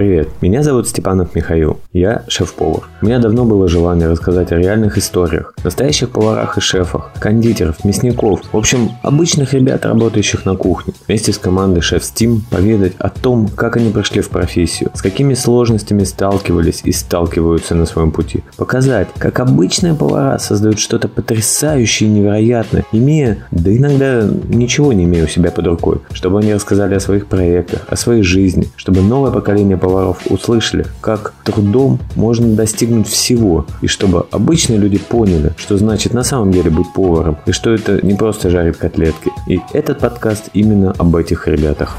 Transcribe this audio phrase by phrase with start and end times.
[0.00, 2.84] Привет, меня зовут Степанов Михаил, я шеф-повар.
[3.02, 8.40] У меня давно было желание рассказать о реальных историях, настоящих поварах и шефах, кондитеров, мясников,
[8.50, 10.94] в общем, обычных ребят, работающих на кухне.
[11.06, 15.34] Вместе с командой Шеф Steam поведать о том, как они прошли в профессию, с какими
[15.34, 18.42] сложностями сталкивались и сталкиваются на своем пути.
[18.56, 25.24] Показать, как обычные повара создают что-то потрясающее и невероятное, имея, да иногда ничего не имея
[25.24, 29.30] у себя под рукой, чтобы они рассказали о своих проектах, о своей жизни, чтобы новое
[29.30, 29.89] поколение поваров
[30.28, 36.52] услышали, как трудом можно достигнуть всего, и чтобы обычные люди поняли, что значит на самом
[36.52, 39.30] деле быть поваром, и что это не просто жарить котлетки.
[39.46, 41.96] И этот подкаст именно об этих ребятах.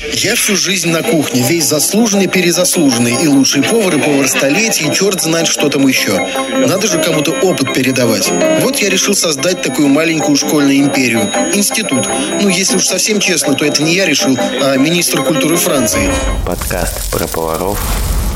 [0.00, 4.94] Я всю жизнь на кухне, весь заслуженный, перезаслуженный, и лучший повар, и повар столетий, и
[4.94, 6.24] черт знает, что там еще.
[6.66, 8.30] Надо же кому-то опыт передавать.
[8.60, 11.22] Вот я решил создать такую маленькую школьную империю.
[11.52, 12.08] Институт.
[12.40, 16.12] Ну, если уж совсем честно, то это не я решил, а министр культуры Франции.
[16.46, 17.80] Подкаст про поваров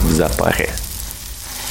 [0.03, 0.71] в запаре.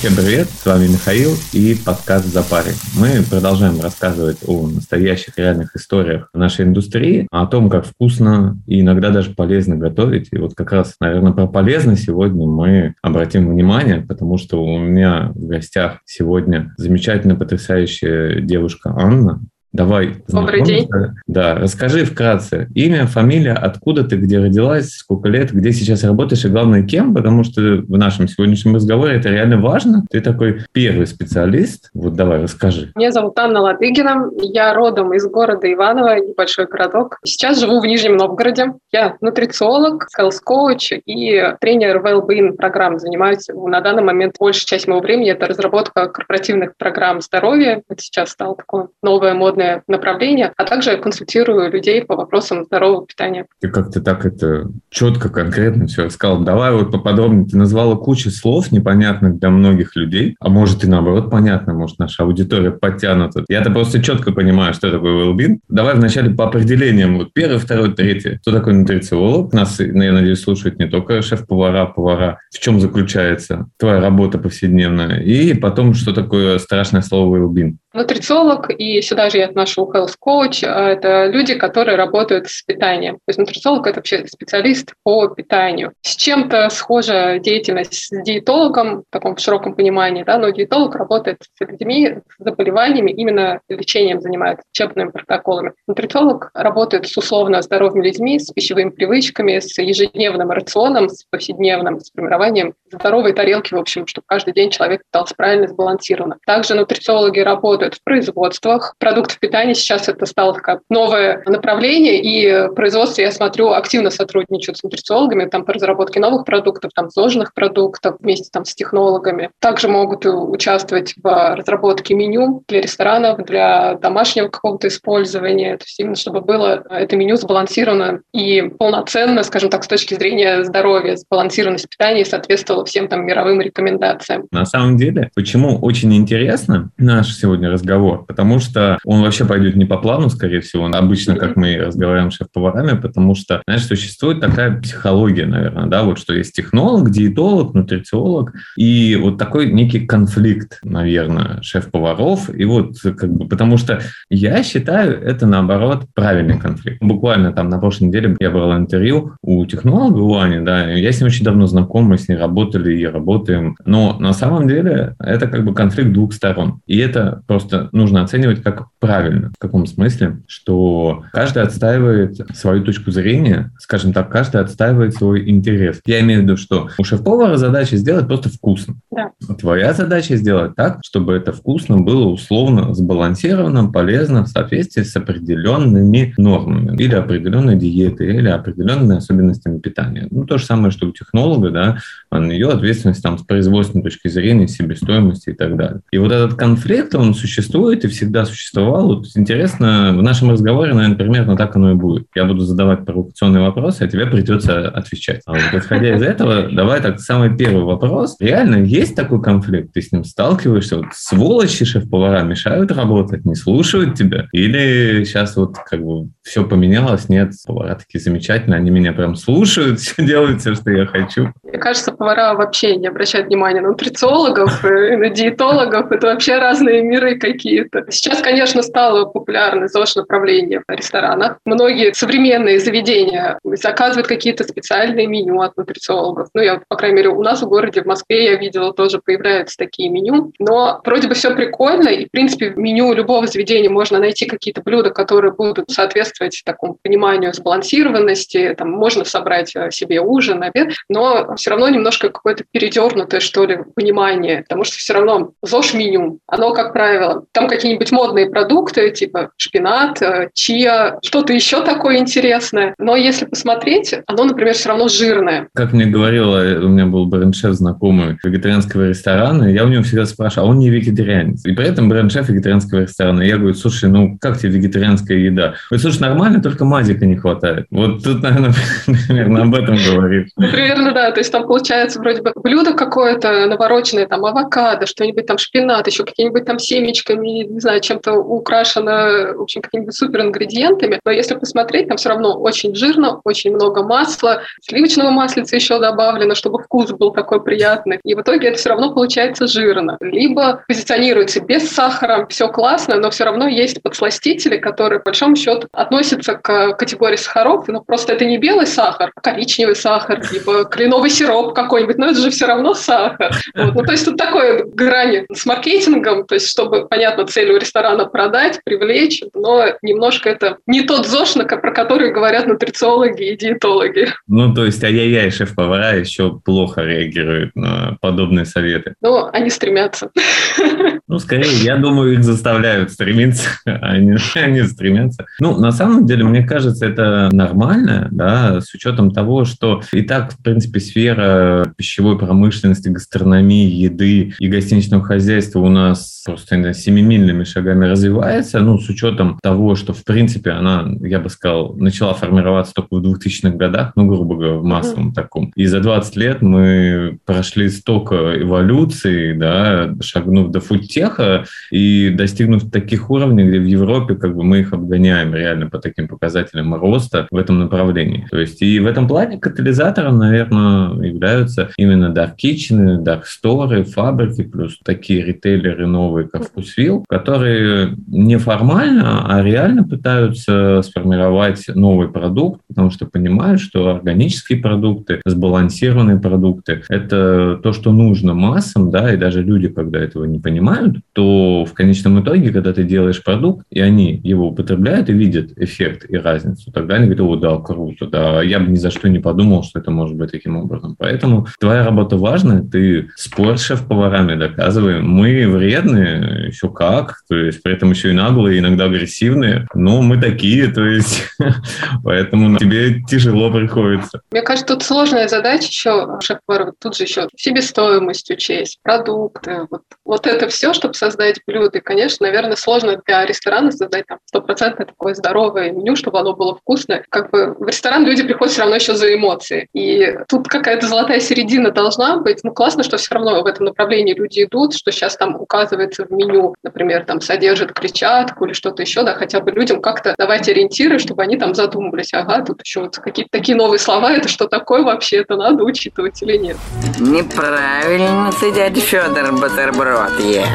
[0.02, 2.73] Всем привет, с вами Михаил и подкаст «За парень».
[2.97, 9.11] Мы продолжаем рассказывать о настоящих реальных историях нашей индустрии, о том, как вкусно и иногда
[9.11, 10.30] даже полезно готовить.
[10.31, 15.33] И вот как раз, наверное, про полезно сегодня мы обратим внимание, потому что у меня
[15.35, 19.39] в гостях сегодня замечательная, потрясающая девушка Анна,
[19.73, 20.16] Давай.
[20.27, 20.89] Добрый день.
[21.27, 22.67] Да, расскажи вкратце.
[22.75, 27.45] Имя, фамилия, откуда ты, где родилась, сколько лет, где сейчас работаешь и, главное, кем, потому
[27.45, 30.03] что в нашем сегодняшнем разговоре это реально важно.
[30.09, 31.89] Ты такой первый специалист.
[31.94, 32.92] Вот давай, расскажи.
[32.95, 34.30] Меня зовут Анна Ладыгина.
[34.42, 37.19] Я родом из города Иваново, небольшой городок.
[37.23, 38.73] Сейчас живу в Нижнем Новгороде.
[38.92, 42.99] Я нутрициолог, health-коуч и тренер well-being программ.
[42.99, 47.81] Занимаюсь на данный момент большая часть моего времени– это разработка корпоративных программ здоровья.
[47.88, 53.06] Это сейчас стало такое новое модное свободное направление, а также консультирую людей по вопросам здорового
[53.06, 53.45] питания.
[53.59, 56.44] Ты как-то так это четко, конкретно все сказал.
[56.44, 57.45] Давай вот поподробнее.
[57.48, 62.23] Ты назвала кучу слов непонятных для многих людей, а может и наоборот понятно, может наша
[62.23, 63.45] аудитория подтянута.
[63.48, 65.60] Я-то просто четко понимаю, что такое well-being.
[65.70, 67.17] Давай вначале по определениям.
[67.17, 68.39] Вот первый, второй, третий.
[68.42, 69.54] Что такое нутрициолог?
[69.54, 72.39] Нас, я надеюсь, слушают не только шеф-повара, повара.
[72.52, 75.20] В чем заключается твоя работа повседневная?
[75.20, 77.76] И потом, что такое страшное слово well-being?
[77.94, 83.16] Нутрициолог, и сюда же я отношу health coach, а это люди, которые работают с питанием.
[83.16, 85.94] То есть нутрициолог– это вообще специалист по питанию.
[86.02, 91.62] С чем-то схожа деятельность с диетологом, в таком широком понимании, да, но диетолог работает с
[91.62, 95.73] людьми с заболеваниями, именно лечением занимается, лечебными протоколами.
[95.88, 102.12] Нутрициолог работает с условно здоровыми людьми, с пищевыми привычками, с ежедневным рационом, с повседневным, с
[102.12, 106.38] формированием здоровой тарелки, в общем, чтобы каждый день человек питался правильно, сбалансированно.
[106.45, 109.75] Также нутрициологи работают в производствах продуктов питания.
[109.75, 115.45] Сейчас это стало такое новое направление, и в производстве, я смотрю, активно сотрудничают с нутрициологами
[115.45, 119.49] там, по разработке новых продуктов, там, сложных продуктов вместе там, с технологами.
[119.59, 126.15] Также могут участвовать в разработке меню для ресторанов, для домашнего какого-то использования, то есть именно
[126.15, 132.23] чтобы было это меню сбалансировано и полноценно, скажем так, с точки зрения здоровья, сбалансированность питания
[132.23, 134.45] соответствовало всем там мировым рекомендациям.
[134.51, 139.86] На самом деле, почему очень интересно наш сегодня разговор, потому что он вообще пойдет не
[139.86, 144.81] по плану, скорее всего, обычно, как мы разговариваем с шеф-поварами, потому что, знаешь, существует такая
[144.81, 151.62] психология, наверное, да, вот что есть технолог, диетолог, нутрициолог, и вот такой некий конфликт, наверное,
[151.62, 157.01] шеф-поваров, и вот как бы, потому что я считаю, это наоборот правильный конфликт.
[157.01, 161.21] Буквально там на прошлой неделе я брал интервью у технолога, у Ани, да, я с
[161.21, 165.47] ним очень давно знаком, мы с ней работали и работаем, но на самом деле это
[165.47, 169.20] как бы конфликт двух сторон, и это просто нужно оценивать как правильно.
[169.30, 170.39] В каком смысле?
[170.48, 176.01] Что каждый отстаивает свою точку зрения, скажем так, каждый отстаивает свой интерес.
[176.06, 178.95] Я имею в виду, что у шеф-повара задача сделать просто вкусно.
[179.12, 179.31] Да.
[179.59, 186.33] Твоя задача сделать так, чтобы это вкусно было условно сбалансированным, полезным в соответствии с определенными
[186.38, 190.27] нормами или определенной диетой, или определенными особенностями питания.
[190.31, 191.97] Ну, то же самое, что у технолога, да,
[192.31, 196.01] ее ответственность там с производственной точки зрения, себестоимости и так далее.
[196.12, 199.00] И вот этот конфликт, он существует и всегда существовал.
[199.07, 202.27] Вот интересно, в нашем разговоре, наверное, примерно так оно и будет.
[202.36, 205.42] Я буду задавать провокационные вопросы, а тебе придется отвечать.
[205.45, 208.36] А вот исходя из этого, давай так, самый первый вопрос.
[208.39, 209.94] Реально есть такой конфликт?
[209.94, 210.98] Ты с ним сталкиваешься?
[210.98, 214.48] Вот сволочи шеф-повара мешают работать, не слушают тебя?
[214.51, 217.30] Или сейчас вот как бы все поменялось?
[217.30, 221.54] Нет, повара такие замечательные, они меня прям слушают, все делают все, что я хочу.
[221.63, 226.12] Мне кажется, повара вообще не обращают внимания на нутрициологов, и на диетологов.
[226.12, 228.06] Это вообще разные миры какие-то.
[228.09, 231.57] Сейчас, конечно, стало популярно ЗОЖ-направление в ресторанах.
[231.65, 236.49] Многие современные заведения заказывают какие-то специальные меню от нутрициологов.
[236.53, 239.77] Ну, я, по крайней мере, у нас в городе, в Москве, я видела, тоже появляются
[239.77, 240.51] такие меню.
[240.59, 244.81] Но вроде бы все прикольно, и, в принципе, в меню любого заведения можно найти какие-то
[244.81, 248.75] блюда, которые будут соответствовать такому пониманию сбалансированности.
[248.77, 253.79] Там можно собрать э, себе ужин, обед, но все равно немножко какое-то передернутое, что ли,
[253.95, 260.22] понимание, потому что все равно ЗОЖ-меню, оно, как правило, там какие-нибудь модные продукты, типа шпинат,
[260.22, 262.95] э, чия, что-то еще такое интересное.
[262.98, 265.68] Но если посмотреть, оно, например, все равно жирное.
[265.74, 270.68] Как мне говорила, у меня был бренд-шеф знакомый вегетарианского ресторана, я у него всегда спрашивал,
[270.68, 271.66] а он не вегетарианец.
[271.66, 273.42] И при этом бренд-шеф вегетарианского ресторана.
[273.42, 275.75] Я говорю, слушай, ну как тебе вегетарианская еда?
[275.89, 277.88] Говорит, слушай, нормально, только мазика не хватает.
[277.92, 278.74] Вот тут, наверное,
[279.06, 280.50] примерно об этом говорит.
[280.57, 281.31] Ну, примерно, да.
[281.31, 286.24] То есть там получается вроде бы блюдо какое-то навороченное, там авокадо, что-нибудь там шпинат, еще
[286.24, 288.33] какие-нибудь там семечками, не знаю, чем-то
[288.71, 291.19] украшено, в общем, какими-нибудь супер ингредиентами.
[291.25, 296.56] Но если посмотреть, там все равно очень жирно, очень много масла, сливочного маслица еще добавлено,
[296.56, 298.19] чтобы вкус был такой приятный.
[298.23, 300.18] И в итоге это все равно получается жирно.
[300.21, 305.88] Либо позиционируется без сахара, все классно, но все равно есть подсластители, которые, по большому счету,
[305.91, 311.29] относятся к категории сахаров, но просто это не белый сахар, а коричневый сахар, либо кленовый
[311.29, 313.51] сироп какой-нибудь, но это же все равно сахар.
[313.75, 313.95] Вот.
[313.95, 318.25] Ну, то есть тут такое грани с маркетингом, то есть чтобы, понятно, цель у ресторана
[318.25, 324.29] продать, привлечь, но немножко это не тот ЗОЖ, про который говорят нутрициологи и диетологи.
[324.47, 329.15] Ну, то есть ай-яй-яй, шеф-повара еще плохо реагируют на подобные советы.
[329.21, 330.31] Ну, они стремятся.
[331.31, 335.45] Ну, скорее, я думаю, их заставляют стремиться, а они, они стремятся.
[335.62, 340.51] Ну, на самом деле, мне кажется, это нормально, да, с учетом того, что и так,
[340.51, 348.07] в принципе, сфера пищевой промышленности, гастрономии, еды и гостиничного хозяйства у нас просто семимильными шагами
[348.07, 353.16] развивается, ну, с учетом того, что, в принципе, она, я бы сказал, начала формироваться только
[353.16, 355.33] в 2000-х годах, ну, грубо говоря, в массовом mm-hmm.
[355.33, 355.72] таком.
[355.78, 360.81] И за 20 лет мы прошли столько эволюций, да, шагнув до
[361.21, 366.00] фудтеха и достигнув таких уровней, где в Европе как бы мы их обгоняем реально по
[366.00, 368.47] таким показателям роста в этом направлении.
[368.50, 374.63] То есть и в этом плане катализатором, наверное, являются именно Dark Kitchen, Dark Store, фабрики,
[374.63, 383.12] плюс такие ритейлеры новые, как Вкусвилл, которые неформально, а реально пытаются сформировать новый продукт, потому
[383.12, 389.62] что понимают, что органические продукты, сбалансированные продукты– это то, что нужно массам, да, и даже
[389.63, 391.00] люди, когда этого не понимают,
[391.33, 396.25] то в конечном итоге, когда ты делаешь продукт, и они его употребляют и видят эффект
[396.30, 399.39] и разницу, тогда они говорят, о, да, круто, да, я бы ни за что не
[399.39, 401.15] подумал, что это может быть таким образом.
[401.18, 405.21] Поэтому твоя работа важная, ты спор шеф-поварами доказывай.
[405.21, 410.38] Мы вредные, еще как, то есть при этом еще и наглые, иногда агрессивные, но мы
[410.38, 411.44] такие, то есть
[412.24, 414.42] поэтому тебе тяжело приходится.
[414.51, 420.47] Мне кажется, тут сложная задача еще шеф-поваров, тут же еще себестоимость учесть, продукты, вот, вот
[420.47, 421.99] это все, чтобы создать блюдо.
[421.99, 426.75] И, конечно, наверное, сложно для ресторана создать там стопроцентное такое здоровое меню, чтобы оно было
[426.75, 427.23] вкусное.
[427.29, 429.88] Как бы в ресторан люди приходят все равно еще за эмоции.
[429.93, 432.59] И тут какая-то золотая середина должна быть.
[432.63, 436.31] Ну, классно, что все равно в этом направлении люди идут, что сейчас там указывается в
[436.31, 441.19] меню, например, там содержит клетчатку или что-то еще, да, хотя бы людям как-то давать ориентиры,
[441.19, 445.03] чтобы они там задумывались, ага, тут еще вот какие-то такие новые слова, это что такое
[445.03, 446.77] вообще, это надо учитывать или нет.
[447.19, 450.66] Неправильно ты, дядя Федор, бутерброд ешь.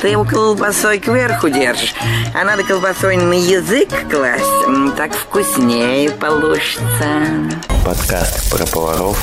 [0.00, 1.94] Ты его колбасой кверху держишь,
[2.34, 6.80] а надо колбасой на язык класть, так вкуснее получится.
[7.84, 9.18] Подкаст про поваров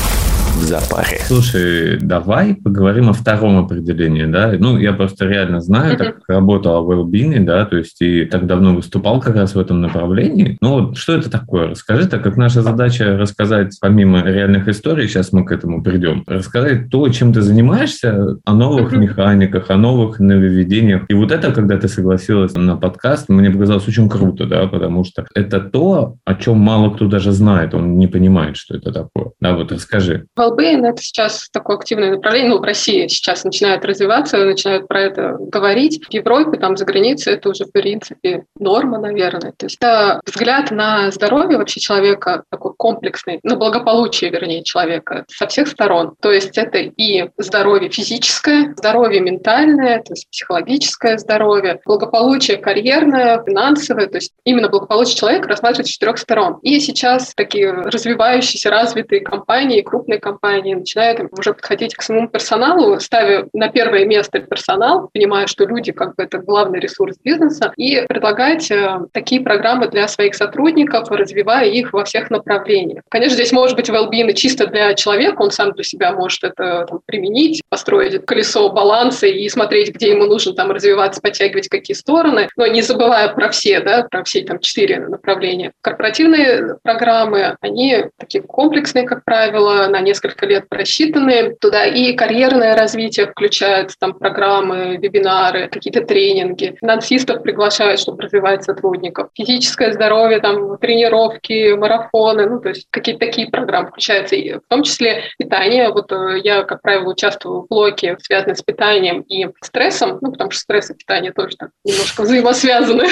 [0.58, 1.20] в запаре.
[1.26, 4.54] Слушай, давай поговорим о втором определении, да.
[4.58, 8.76] Ну, я просто реально знаю, так работал в Wellbeing, да, то есть и так давно
[8.76, 10.58] выступал как раз в этом направлении.
[10.62, 11.70] Ну, вот что это такое?
[11.70, 16.90] Расскажи, так как наша задача рассказать, помимо реальных историй, сейчас мы к этому придем, рассказать
[16.90, 21.04] то, чем ты занимаешься, о новых механиках, о новых нововведениях.
[21.08, 25.26] И вот это, когда ты согласилась на подкаст, мне показалось очень круто, да, потому что
[25.36, 29.32] это то, о чем мало кто даже знает, он не понимает, что это такое.
[29.40, 30.26] Да, вот расскажи.
[30.48, 32.50] Wellbeing– это сейчас такое активное направление.
[32.50, 36.06] Ну, в России сейчас начинает развиваться, начинают про это говорить.
[36.06, 39.54] В Европе, там, за границей это уже, в принципе, норма, наверное.
[39.58, 45.48] То есть это взгляд на здоровье вообще человека такой комплексный, на благополучие, вернее, человека со
[45.48, 46.16] всех сторон.
[46.22, 54.08] То есть это и здоровье физическое, здоровье ментальное, то есть психологическое здоровье, благополучие карьерное, финансовое,
[54.08, 56.60] то есть именно благополучие человека рассматривается с четырех сторон.
[56.62, 63.48] И сейчас такие развивающиеся, развитые компании, крупные компании начинают уже подходить к своему персоналу, ставя
[63.54, 68.70] на первое место персонал, понимая, что люди как бы это главный ресурс бизнеса, и предлагать
[68.70, 72.67] э, такие программы для своих сотрудников, развивая их во всех направлениях.
[73.10, 77.00] Конечно, здесь может быть well-being чисто для человека, он сам для себя может это там,
[77.06, 82.68] применить, построить колесо баланса и смотреть, где ему нужно там развиваться, подтягивать какие стороны, но
[82.68, 85.72] не забывая про все, да, про все там четыре направления.
[85.82, 91.56] Корпоративные программы, они такие комплексные, как правило, на несколько лет просчитанные.
[91.60, 96.76] Туда и карьерное развитие включает там программы, вебинары, какие-то тренинги.
[96.80, 99.30] Финансистов приглашают, чтобы развивать сотрудников.
[99.34, 104.36] Физическое здоровье, там тренировки, марафоны, ну, то есть какие-то такие программы включаются.
[104.36, 105.90] И в том числе питание.
[105.90, 110.52] Вот э, я, как правило, участвую в блоке, связанном с питанием и стрессом, ну, потому
[110.52, 113.06] что стресс и питание тоже так немножко взаимосвязаны.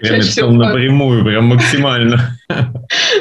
[0.00, 2.18] Прям напрямую, прям максимально.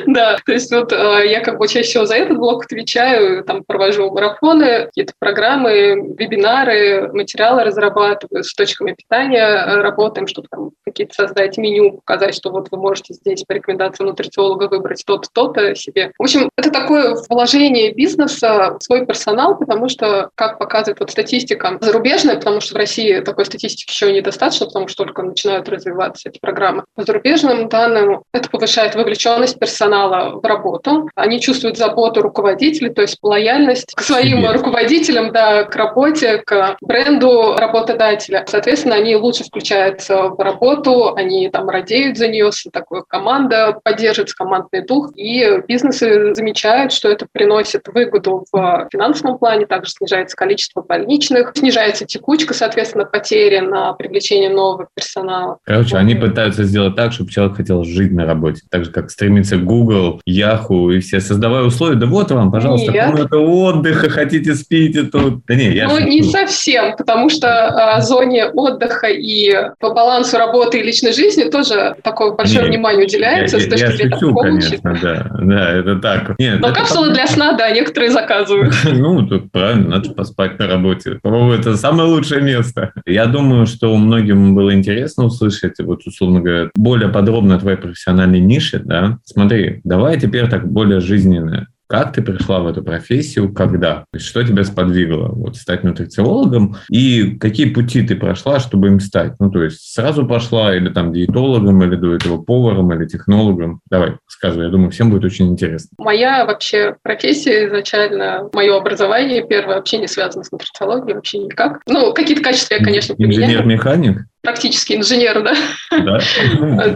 [0.06, 3.64] Да, то есть вот э, я как бы чаще всего за этот блок отвечаю, там
[3.64, 11.16] провожу марафоны, какие-то программы, вебинары, материалы разрабатываю, с точками питания э, работаем, чтобы там какие-то
[11.16, 16.12] создать меню, показать, что вот вы можете здесь по рекомендации нутрициолога выбрать то-то, то-то себе.
[16.18, 21.77] В общем, это такое вложение бизнеса в свой персонал, потому что, как показывает вот статистика
[21.82, 26.39] зарубежная, потому что в России такой статистики еще недостаточно, потому что только начинают развиваться эти
[26.39, 26.86] программы.
[26.96, 31.10] По зарубежным данным это повышает вовлеченность персонала в работу.
[31.15, 34.51] Они чувствуют заботу руководителей, то есть лояльность к своим Себе.
[34.54, 38.46] руководителям, да, к работе, к бренду работодателя.
[38.48, 44.86] Соответственно, они лучше включаются в работу, они там радеют за нее, такая команда поддерживает командный
[44.86, 45.25] дух, и
[45.67, 52.53] бизнесы замечают, что это приносит выгоду в финансовом плане, также снижается количество больничных, снижается текучка,
[52.53, 55.58] соответственно, потери на привлечение нового персонала.
[55.63, 59.58] Короче, они пытаются сделать так, чтобы человек хотел жить на работе, так же, как стремится
[59.58, 63.05] Google, Yahoo и все, создавая условия, да вот вам, пожалуйста, Нет.
[63.05, 65.46] комната отдыха, хотите спите тут.
[65.46, 70.38] Да не, я ну, не совсем, потому что о а, зоне отдыха и по балансу
[70.38, 73.58] работы и личной жизни тоже такое большое Нет, внимание уделяется.
[73.58, 76.36] Я, я, я шучу, конечно, да, да, это так.
[76.39, 78.74] Нет, Но капсулы для сна, да, некоторые заказывают.
[79.05, 81.19] Ну, тут правильно, надо поспать на работе.
[81.22, 82.93] По-моему, это самое лучшее место.
[83.05, 88.79] Я думаю, что многим было интересно услышать, вот, условно говоря, более подробно твоей профессиональной нише,
[88.84, 89.19] да.
[89.25, 91.67] Смотри, давай теперь так более жизненно.
[91.88, 94.06] Как ты пришла в эту профессию, когда?
[94.12, 96.77] То есть, что тебя сподвигло вот, стать нутрициологом?
[96.89, 99.34] И какие пути ты прошла, чтобы им стать?
[99.39, 103.82] Ну, то есть сразу пошла или там диетологом, или до этого поваром, или технологом?
[103.89, 105.89] Давай, скажи, я думаю, всем будет очень интересно.
[105.98, 111.82] Моя вообще профессия изначально, мое образование первое вообще не связано с нутрициологией, вообще никак.
[111.88, 113.44] Ну, какие-то качества я, конечно, поменяла.
[113.44, 114.25] Инженер-механик?
[114.46, 115.56] Практически инженер, да?
[115.92, 116.20] Да.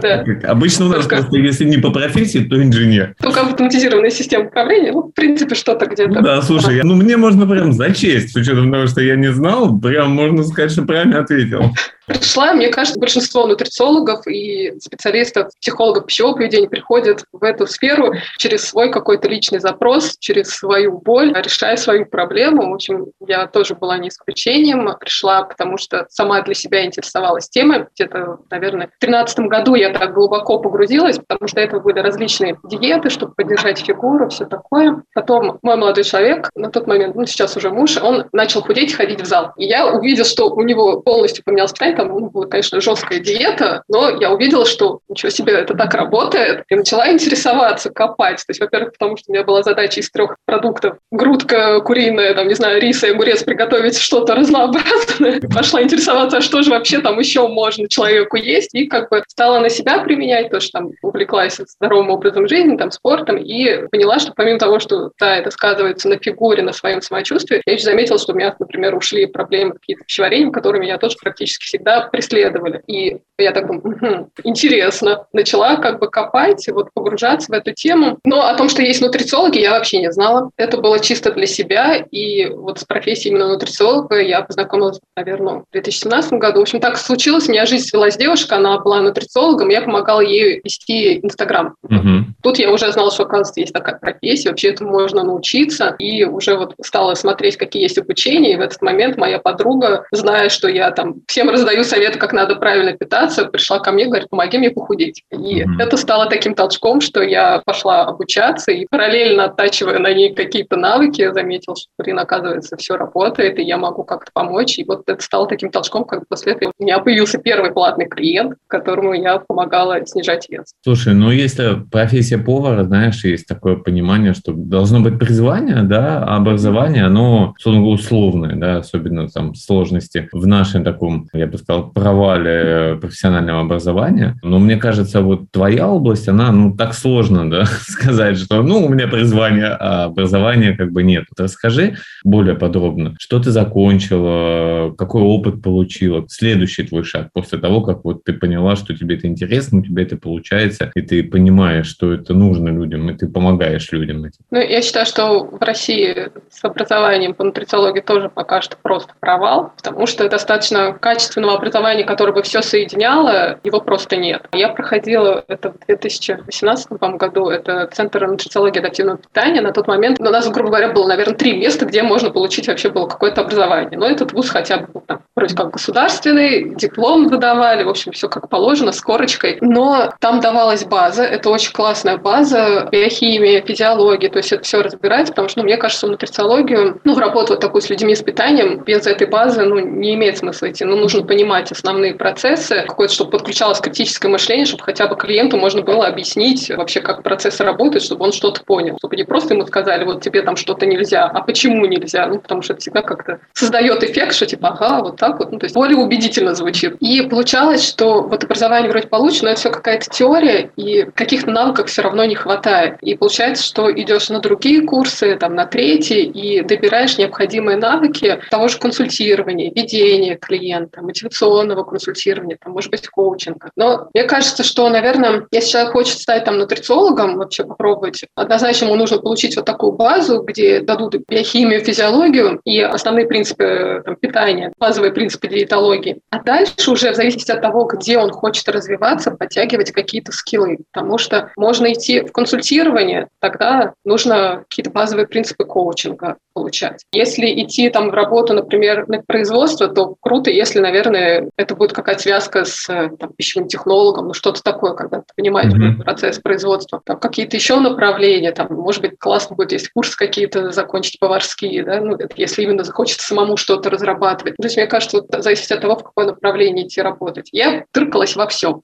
[0.00, 0.24] да.
[0.48, 1.16] Обычно у нас Только...
[1.16, 3.14] просто, если не по профессии, то инженер.
[3.20, 6.10] Только автоматизированная система управления, ну, в принципе, что-то где-то.
[6.10, 9.78] Ну да, слушай, ну мне можно прям зачесть, с учетом того, что я не знал,
[9.78, 11.74] прям можно сказать, что правильно ответил
[12.10, 18.64] пришла, мне кажется, большинство нутрициологов и специалистов, психологов пищевого поведения приходят в эту сферу через
[18.64, 22.70] свой какой-то личный запрос, через свою боль, решая свою проблему.
[22.70, 24.90] В общем, я тоже была не исключением.
[24.98, 27.86] Пришла, потому что сама для себя интересовалась темой.
[27.94, 33.10] Где-то, наверное, в 2013 году я так глубоко погрузилась, потому что это были различные диеты,
[33.10, 35.02] чтобы поддержать фигуру, все такое.
[35.14, 39.20] Потом мой молодой человек, на тот момент, ну, сейчас уже муж, он начал худеть ходить
[39.20, 39.52] в зал.
[39.56, 44.10] И я увидела, что у него полностью поменялось питание, ну, была, конечно, жесткая диета, но
[44.10, 48.38] я увидела, что ничего себе, это так работает, и начала интересоваться, копать.
[48.38, 50.98] То есть, во-первых, потому что у меня была задача из трех продуктов.
[51.10, 55.40] Грудка куриная, там, не знаю, рис и огурец приготовить что-то разнообразное.
[55.54, 59.60] Пошла интересоваться, а что же вообще там еще можно человеку есть, и как бы стала
[59.60, 64.32] на себя применять, то, что там увлеклась здоровым образом жизни, там, спортом, и поняла, что
[64.34, 68.32] помимо того, что, да, это сказывается на фигуре, на своем самочувствии, я еще заметила, что
[68.32, 72.82] у меня, например, ушли проблемы какие-то пищеварением, которыми я тоже практически всегда да, преследовали.
[72.86, 75.26] И я так думаю, угу, интересно.
[75.32, 78.18] Начала как бы копать, вот погружаться в эту тему.
[78.24, 80.50] Но о том, что есть нутрициологи, я вообще не знала.
[80.56, 81.96] Это было чисто для себя.
[81.96, 86.60] И вот с профессией именно нутрициолога я познакомилась, наверное, в 2017 году.
[86.60, 87.48] В общем, так случилось.
[87.48, 91.74] Меня жизнь свелась девушка, она была нутрициологом, я помогала ей вести Инстаграм.
[91.82, 92.26] Угу.
[92.42, 95.96] Тут я уже знала, что, оказывается, есть такая профессия, вообще этому можно научиться.
[95.98, 98.52] И уже вот стала смотреть, какие есть обучения.
[98.52, 102.32] И в этот момент моя подруга, зная, что я там всем раздаю даю советы, как
[102.32, 105.22] надо правильно питаться, пришла ко мне, говорит, помоги мне похудеть.
[105.30, 105.66] И mm-hmm.
[105.78, 111.20] это стало таким толчком, что я пошла обучаться и параллельно оттачивая на ней какие-то навыки,
[111.20, 114.78] я заметила, что, блин, оказывается, все работает, и я могу как-то помочь.
[114.78, 118.54] И вот это стало таким толчком, как после этого у меня появился первый платный клиент,
[118.66, 120.72] которому я помогала снижать вес.
[120.82, 126.36] Слушай, ну если профессия повара, знаешь, есть такое понимание, что должно быть призвание, да, а
[126.36, 133.60] образование, оно условное, да, особенно там сложности в нашем таком, я бы сказал, провале профессионального
[133.60, 134.36] образования.
[134.42, 138.88] Но мне кажется, вот твоя область, она, ну, так сложно, да, сказать, что, ну, у
[138.88, 141.24] меня призвание, а образования как бы нет.
[141.36, 148.04] Расскажи более подробно, что ты закончила, какой опыт получила, следующий твой шаг после того, как
[148.04, 152.12] вот ты поняла, что тебе это интересно, у тебя это получается, и ты понимаешь, что
[152.12, 154.44] это нужно людям, и ты помогаешь людям этим.
[154.50, 159.72] Ну, я считаю, что в России с образованием по нутрициологии тоже пока что просто провал,
[159.76, 164.48] потому что достаточно качественного образования, которое бы все соединяло, его просто нет.
[164.52, 169.60] Я проходила это в 2018 году, это Центр нутрициологии и адаптивного питания.
[169.60, 172.90] На тот момент у нас, грубо говоря, было, наверное, три места, где можно получить вообще
[172.90, 173.98] было какое-то образование.
[173.98, 178.48] Но этот вуз хотя бы там вроде как государственный, диплом выдавали, в общем, все как
[178.48, 179.58] положено, с корочкой.
[179.60, 185.28] Но там давалась база, это очень классная база, биохимия, физиология, то есть это все разбирать,
[185.28, 188.82] потому что, ну, мне кажется, нутрициологию, ну, в работу вот такую с людьми с питанием,
[188.84, 190.84] без этой базы, ну, не имеет смысла идти.
[190.84, 191.39] Ну, нужно понимать
[191.70, 197.00] основные процессы, какое-то, чтобы подключалось критическое мышление, чтобы хотя бы клиенту можно было объяснить вообще,
[197.00, 198.96] как процессы работают, чтобы он что-то понял.
[198.98, 202.26] Чтобы не просто ему сказали, вот тебе там что-то нельзя, а почему нельзя?
[202.26, 205.52] Ну, потому что это всегда как-то создает эффект, что типа, ага, вот так вот.
[205.52, 206.96] Ну, то есть более убедительно звучит.
[207.00, 211.88] И получалось, что вот образование вроде получено, но это все какая-то теория, и каких-то навыков
[211.88, 212.96] все равно не хватает.
[213.00, 218.68] И получается, что идешь на другие курсы, там, на третий, и добираешь необходимые навыки того
[218.68, 223.70] же консультирования, ведения клиента, мотивационного консультирования, там, может быть, коучинга.
[223.76, 228.96] Но мне кажется, что, наверное, если человек хочет стать там нутрициологом, вообще попробовать, однозначно ему
[228.96, 235.12] нужно получить вот такую базу, где дадут биохимию, физиологию и основные принципы там, питания, базовые
[235.12, 236.20] принципы диетологии.
[236.30, 240.78] А дальше уже в зависимости от того, где он хочет развиваться, подтягивать какие-то скиллы.
[240.92, 247.04] Потому что можно идти в консультирование, тогда нужно какие-то базовые принципы коучинга получать.
[247.12, 251.19] Если идти там в работу, например, на производство, то круто, если, наверное,
[251.56, 256.04] это будет какая-то связка с там, пищевым технологом, ну что-то такое, когда ты понимаешь mm-hmm.
[256.04, 257.00] процесс производства.
[257.04, 262.00] Там какие-то еще направления, там, может быть, классно будет, если курс какие-то закончить поварские, да,
[262.00, 264.56] ну, если именно захочется самому что-то разрабатывать.
[264.56, 267.48] То есть, мне кажется, вот, зависит от того, в какое направление идти работать.
[267.52, 268.82] Я тыркалась во всем.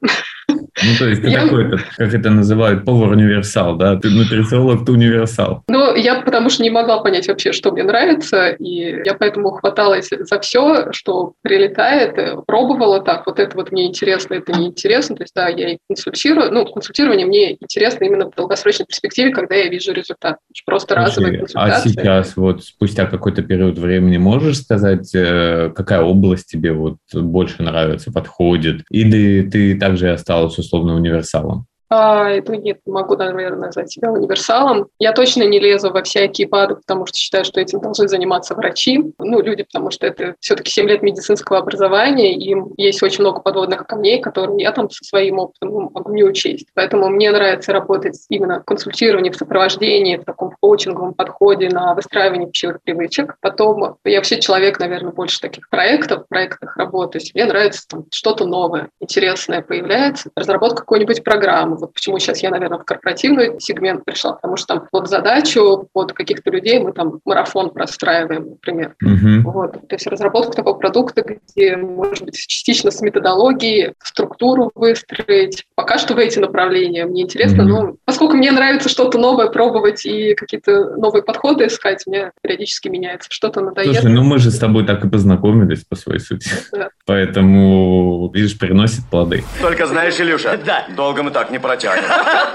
[0.82, 1.42] Ну, то есть ты я...
[1.42, 3.96] такой, как это называют, повар-универсал, да?
[3.96, 5.62] Ты нутрициолог, ты универсал.
[5.68, 10.10] Ну, я потому что не могла понять вообще, что мне нравится, и я поэтому хваталась
[10.10, 15.22] за все, что прилетает, пробовала так, вот это вот мне интересно, это не интересно, то
[15.22, 19.68] есть, да, я и консультирую, ну, консультирование мне интересно именно в долгосрочной перспективе, когда я
[19.68, 20.38] вижу результат.
[20.66, 21.90] Просто разовые консультации.
[21.90, 27.62] А сейчас, вот спустя какой-то период времени, можешь сказать, э, какая область тебе вот больше
[27.62, 28.82] нравится, подходит?
[28.90, 31.66] Или ты также осталась условно универсалом?
[31.88, 34.88] А, это нет, не могу, наверное, назвать себя универсалом.
[34.98, 39.12] Я точно не лезу во всякие БАДы, потому что считаю, что этим должны заниматься врачи,
[39.18, 43.40] ну, люди, потому что это все-таки 7 лет медицинского образования, и им есть очень много
[43.40, 46.66] подводных камней, которые я там со своим опытом могу не учесть.
[46.74, 52.48] Поэтому мне нравится работать именно в консультировании, в сопровождении, в таком коучинговом подходе на выстраивание
[52.48, 53.36] пищевых привычек.
[53.40, 57.30] Потом я вообще человек, наверное, больше таких проектов, в проектах работать.
[57.34, 62.78] Мне нравится там что-то новое, интересное появляется, разработка какой-нибудь программы, вот почему сейчас я, наверное,
[62.78, 67.70] в корпоративный сегмент пришла, потому что там под задачу, под каких-то людей мы там марафон
[67.70, 68.94] простраиваем, например.
[69.04, 69.40] Uh-huh.
[69.42, 69.72] Вот.
[69.72, 75.64] То есть разработка такого продукта, где, может быть, частично с методологией, структуру выстроить.
[75.74, 77.64] Пока что в эти направления мне интересно, uh-huh.
[77.64, 83.28] но поскольку мне нравится что-то новое пробовать и какие-то новые подходы искать, мне периодически меняется,
[83.30, 84.00] что-то надоест.
[84.00, 86.50] Слушай, ну мы же с тобой так и познакомились по своей сути.
[86.72, 86.90] Да.
[87.06, 89.44] Поэтому, видишь, приносит плоды.
[89.60, 90.86] Только знаешь, Илюша, да.
[90.96, 92.04] долго мы так не протянем.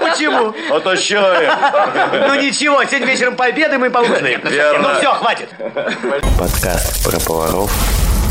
[0.00, 0.54] Почему?
[0.80, 1.36] То что
[2.28, 4.40] Ну ничего, сегодня вечером пообедаем и поужинаем.
[4.42, 5.48] Ну все, хватит.
[6.38, 7.70] Подкаст про поваров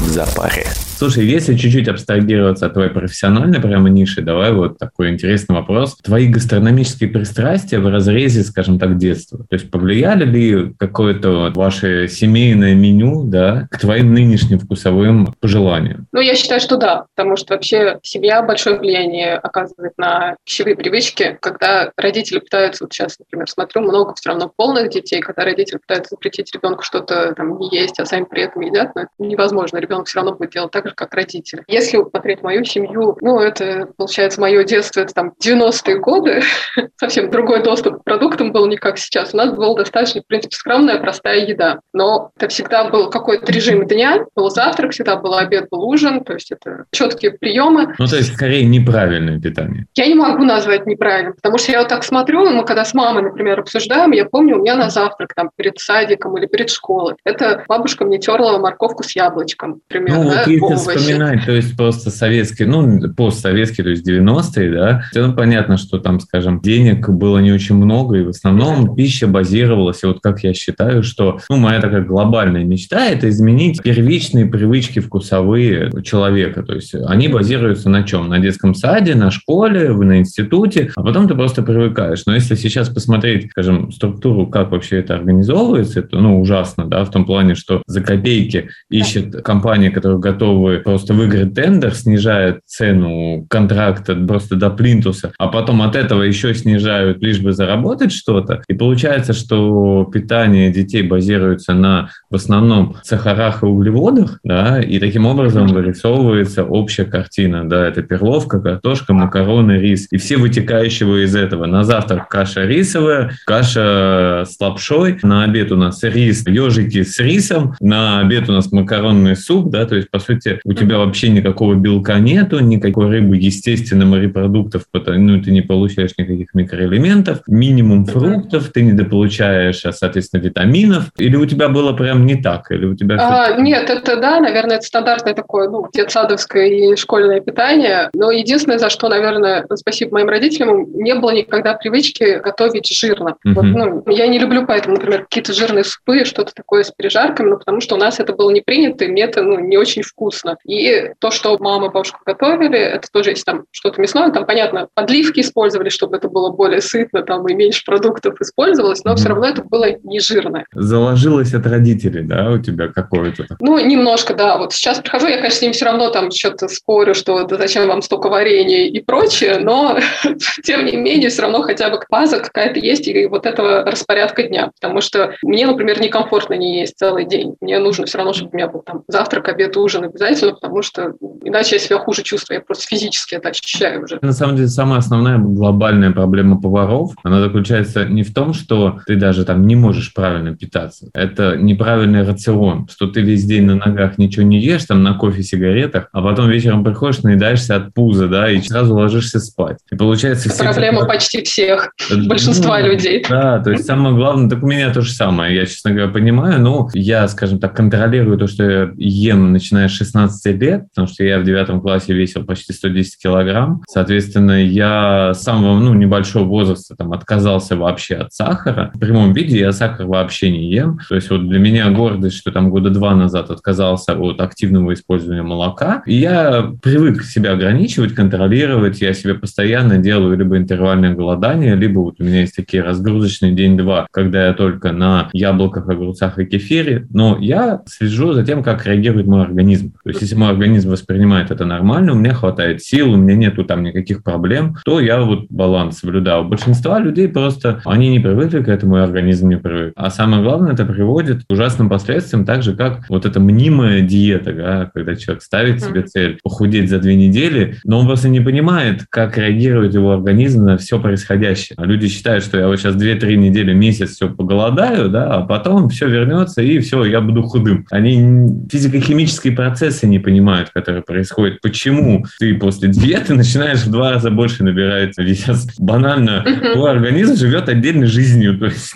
[0.01, 0.67] в запаре.
[1.01, 5.95] Слушай, если чуть-чуть абстрагироваться от твоей профессиональной прямо ниши, давай вот такой интересный вопрос.
[5.95, 12.75] Твои гастрономические пристрастия в разрезе, скажем так, детства, то есть повлияли ли какое-то ваше семейное
[12.75, 16.05] меню да, к твоим нынешним вкусовым пожеланиям?
[16.11, 21.35] Ну, я считаю, что да, потому что вообще семья большое влияние оказывает на пищевые привычки.
[21.41, 26.11] Когда родители пытаются, вот сейчас, например, смотрю, много все равно полных детей, когда родители пытаются
[26.11, 29.79] запретить ребенку что-то там не есть, а сами при этом едят, но это невозможно.
[29.79, 31.63] Ребенок все равно будет делать так например, как родители.
[31.67, 36.41] Если смотреть мою семью, ну, это, получается, мое детство, это там 90-е годы,
[36.99, 39.34] совсем другой доступ к продуктам был не как сейчас.
[39.34, 41.80] У нас была достаточно, в принципе, скромная, простая еда.
[41.93, 46.34] Но это всегда был какой-то режим дня, был завтрак, всегда был обед, был ужин, то
[46.34, 47.95] есть это четкие приемы.
[47.97, 49.86] Ну, то есть, скорее, неправильное питание.
[49.95, 53.23] Я не могу назвать неправильным, потому что я вот так смотрю, мы когда с мамой,
[53.23, 57.63] например, обсуждаем, я помню, у меня на завтрак там перед садиком или перед школой, это
[57.67, 60.97] бабушка мне терла морковку с яблочком, например, Ну, да, вот если овощи.
[60.97, 66.19] вспоминать, то есть просто советский, ну, постсоветский, то есть 90-е, да, то понятно, что там,
[66.19, 70.53] скажем, денег было не очень много, и в основном пища базировалась, и вот как я
[70.53, 76.93] считаю, что, ну, моя такая глобальная мечта– это изменить первичные привычки вкусовые человека, то есть
[76.93, 78.29] они базируются на чем?
[78.29, 82.23] На детском саде, на школе, на институте, а потом ты просто привыкаешь.
[82.25, 87.11] Но если сейчас посмотреть, скажем, структуру, как вообще это организовывается, это, ну, ужасно, да, в
[87.11, 90.19] том плане, что за копейки ищет компании, которые
[90.62, 96.54] готовы просто выиграть тендер, снижает цену контракта просто до плинтуса, а потом от этого еще
[96.54, 98.62] снижают, лишь бы заработать что-то.
[98.67, 105.26] И получается, что питание детей базируется на в основном сахарах и углеводах, да, и таким
[105.26, 111.65] образом вырисовывается общая картина, да, это перловка, картошка, макароны, рис, и все вытекающего из этого.
[111.65, 117.76] На завтрак каша рисовая, каша с лапшой, на обед у нас рис, ежики с рисом,
[117.80, 121.75] на обед у нас макаронный суп, да, то есть, по сути, у тебя вообще никакого
[121.75, 128.71] белка нету, никакой рыбы, естественно, морепродуктов, потому- ну, ты не получаешь никаких микроэлементов, минимум фруктов,
[128.73, 133.17] ты недополучаешь, а, соответственно, витаминов, или у тебя было прям не так, или у тебя...
[133.19, 138.09] А, нет, это да, наверное, это стандартное такое, ну, детсадовское и школьное питание.
[138.13, 143.35] Но единственное, за что, наверное, спасибо моим родителям, не было никогда привычки готовить жирно.
[143.43, 143.77] Вот, Мгм.
[143.77, 147.81] ну, я не люблю поэтому, например, какие-то жирные супы, что-то такое с пережарками, ну, потому
[147.81, 150.40] что у нас это было не принято, и мне это ну, не очень вкусно.
[150.65, 154.88] И то, что мама и бабушка готовили, это тоже есть там что-то мясное, там, понятно,
[154.93, 159.47] подливки использовали, чтобы это было более сытно, там и меньше продуктов использовалось, но все равно
[159.47, 160.65] это было не жирное.
[160.73, 164.58] Заложилось от родителей, да, у тебя какое-то Ну, немножко, да.
[164.58, 167.88] Вот сейчас прихожу, я, конечно, с ним все равно там что-то спорю, что да зачем
[167.88, 169.97] вам столько варенья и прочее, но
[170.63, 174.71] тем не менее все равно хотя бы база какая-то есть и вот этого распорядка дня.
[174.80, 177.56] Потому что мне, например, некомфортно не есть целый день.
[177.62, 181.13] Мне нужно все равно, чтобы у меня был там завтрак, обед, ужин обязательно, потому что
[181.43, 182.59] иначе я себя хуже чувствую.
[182.59, 184.19] Я просто физически это ощущаю уже.
[184.21, 189.15] На самом деле, самая основная глобальная проблема поваров, она заключается не в том, что ты
[189.15, 191.09] даже там не можешь правильно питаться.
[191.13, 195.43] Это неправильный рацион, что ты весь день на ногах ничего не ешь, там на кофе,
[195.43, 199.77] сигаретах, а потом вечером приходишь, наедаешься от пуза, да, и сразу ложишься спать.
[199.91, 200.63] И получается все...
[200.63, 203.25] Проблема почти всех, Ну, большинства людей.
[203.27, 206.61] Да, то есть самое главное, так у меня то же самое, я, честно говоря, понимаю,
[206.61, 209.91] но я, скажем так, контролирую то, что я ем, начиная с
[210.21, 215.41] 16 лет, потому что я в девятом классе весил почти 110 килограмм, соответственно, я с
[215.41, 220.51] самого, ну, небольшого возраста там отказался вообще от сахара, в прямом виде я сахар вообще
[220.51, 224.41] не ем, то есть вот для меня гордость, что там года два назад отказался от
[224.41, 231.13] активного использования молока, и я привык себя ограничивать, контролировать, я себе постоянно делаю либо интервальное
[231.13, 236.39] голодание, либо вот у меня есть такие разгрузочные день-два, когда я только на яблоках, огурцах
[236.39, 239.93] и кефире, но я слежу за тем, как реагирует мой организм.
[240.03, 243.63] То есть если мой организм воспринимает это нормально, у меня хватает сил, у меня нету
[243.63, 246.43] там никаких проблем, то я вот баланс соблюдаю.
[246.43, 249.93] У большинства людей просто они не привыкли к этому, и организм не привык.
[249.95, 254.54] А самое главное, это приводит к ужасным последствиям, так же, как вот эта мнимая диета,
[254.54, 259.06] да, когда человек ставит себе цель похудеть за две недели, но он просто не понимает,
[259.10, 261.76] как реагирует его организм на все происходящее.
[261.78, 265.89] А люди считают, что я вот сейчас 2-3 недели, месяц все поголодаю, да, а потом
[265.89, 267.86] все вернется, и все, я буду худым.
[267.91, 269.54] Они физико-химические
[270.01, 271.61] процессы не понимают, которые происходят.
[271.61, 275.67] Почему ты после диеты начинаешь в два раза больше набирать вес?
[275.79, 278.57] Банально, твой организм живет отдельной жизнью.
[278.59, 278.95] То есть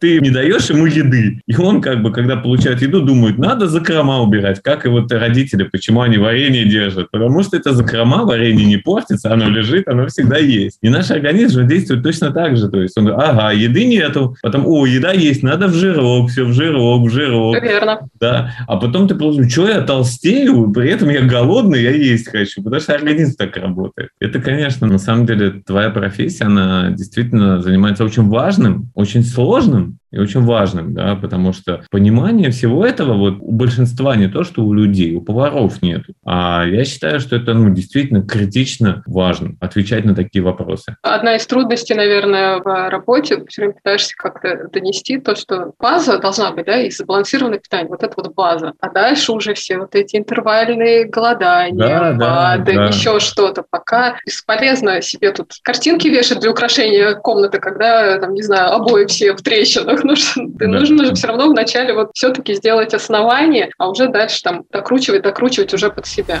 [0.00, 1.40] ты, не даешь ему еды.
[1.46, 4.60] И он как бы, когда получает еду, думает, надо закрома убирать.
[4.62, 7.10] Как и вот родители, почему они варенье держат?
[7.10, 10.78] Потому что это закрома, варенье не портится, оно лежит, оно всегда есть.
[10.82, 12.68] И наш организм же действует точно так же.
[12.68, 16.52] То есть он, ага, еды нету, потом, о, еда есть, надо в жирок, все в
[16.52, 17.62] жирок, в жирок.
[17.62, 18.08] Верно.
[18.20, 22.62] Да, а потом ты получишь, что я толстею, при этом я голодный, я есть хочу,
[22.62, 24.10] потому что организм так работает.
[24.20, 30.18] Это, конечно, на самом деле твоя профессия, она действительно занимается очень важным, очень сложным и
[30.18, 34.72] очень важным, да, потому что понимание всего этого вот у большинства не то, что у
[34.72, 36.04] людей, у поваров нет.
[36.24, 40.96] А я считаю, что это ну, действительно критично важно, отвечать на такие вопросы.
[41.02, 46.52] Одна из трудностей, наверное, в работе, все время пытаешься как-то донести то, что база должна
[46.52, 48.72] быть, да, и сбалансированное питание, вот это вот база.
[48.80, 52.86] А дальше уже все вот эти интервальные голодания, да, БАДы, да, да.
[52.86, 53.64] еще что-то.
[53.68, 59.34] Пока бесполезно себе тут картинки вешать для украшения комнаты, когда, там, не знаю, обои все
[59.34, 59.95] в трещинах.
[60.04, 60.66] Ну, что, да.
[60.66, 65.72] нужно же все равно вначале вот все-таки сделать основание, а уже дальше там докручивать, докручивать
[65.74, 66.40] уже под себя.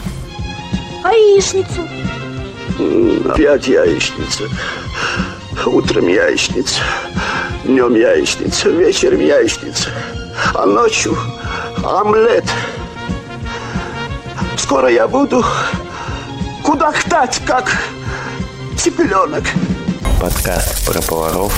[1.02, 1.82] А яичницу?
[3.30, 4.44] Опять яичница.
[5.64, 6.82] Утром яичница,
[7.64, 9.88] днем яичница, вечером яичница,
[10.54, 11.16] а ночью
[11.82, 12.44] омлет.
[14.58, 15.44] Скоро я буду
[16.62, 17.70] кудахтать, как
[18.76, 19.44] цыпленок.
[20.20, 21.54] Подкаст про поваров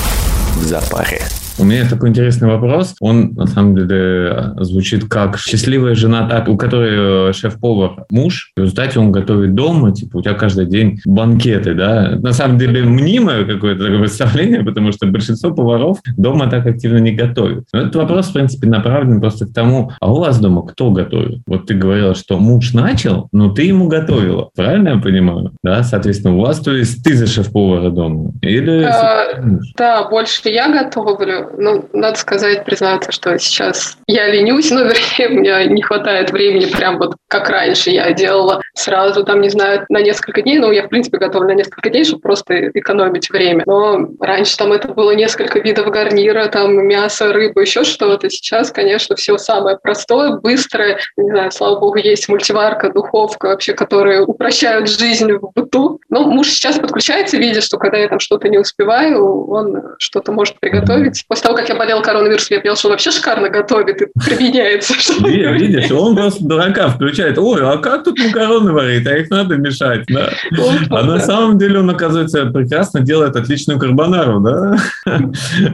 [0.57, 1.23] в запаре.
[1.61, 2.95] У меня такой интересный вопрос.
[3.01, 8.53] Он, на самом деле, звучит как счастливая жена, так, у которой э, шеф-повар муж.
[8.57, 12.17] В результате он готовит дома, типа, у тебя каждый день банкеты, да.
[12.23, 17.11] На самом деле, мнимое какое-то такое представление, потому что большинство поваров дома так активно не
[17.11, 17.65] готовят.
[17.73, 21.41] Но этот вопрос, в принципе, направлен просто к тому, а у вас дома кто готовит?
[21.49, 24.51] Вот ты говорила, что муж начал, но ты ему готовила.
[24.55, 25.51] Правильно я понимаю?
[25.65, 28.31] Да, соответственно, у вас, то есть, ты за шеф-повара дома?
[28.43, 28.85] Или...
[28.85, 29.43] А,
[29.77, 31.48] да, больше я готовлю.
[31.57, 34.83] Ну, надо сказать, признаться, что сейчас я ленюсь, но
[35.19, 39.49] вернее, у меня не хватает времени прям вот как раньше я делала сразу, там, не
[39.51, 43.31] знаю, на несколько дней, ну, я, в принципе, готовлю на несколько дней, чтобы просто экономить
[43.31, 43.65] время.
[43.67, 48.31] Но раньше там это было несколько видов гарнира, там, мясо, рыба, еще что-то.
[48.31, 50.99] Сейчас, конечно, все самое простое, быстрое.
[51.17, 56.01] Не знаю, слава богу, есть мультиварка, духовка вообще, которые упрощают жизнь в быту.
[56.09, 60.59] Ну, муж сейчас подключается, видит, что когда я там что-то не успеваю, он что-то может
[60.61, 64.95] приготовить того, как я болел коронавирусом, я понял, что он вообще шикарно готовит и применяется.
[65.23, 67.39] Видишь, он просто дурака включает.
[67.39, 69.07] Ой, а как тут макароны варить?
[69.07, 70.31] А их надо мешать, да?
[70.91, 74.77] А на самом деле он, оказывается, прекрасно делает отличную карбонару, да?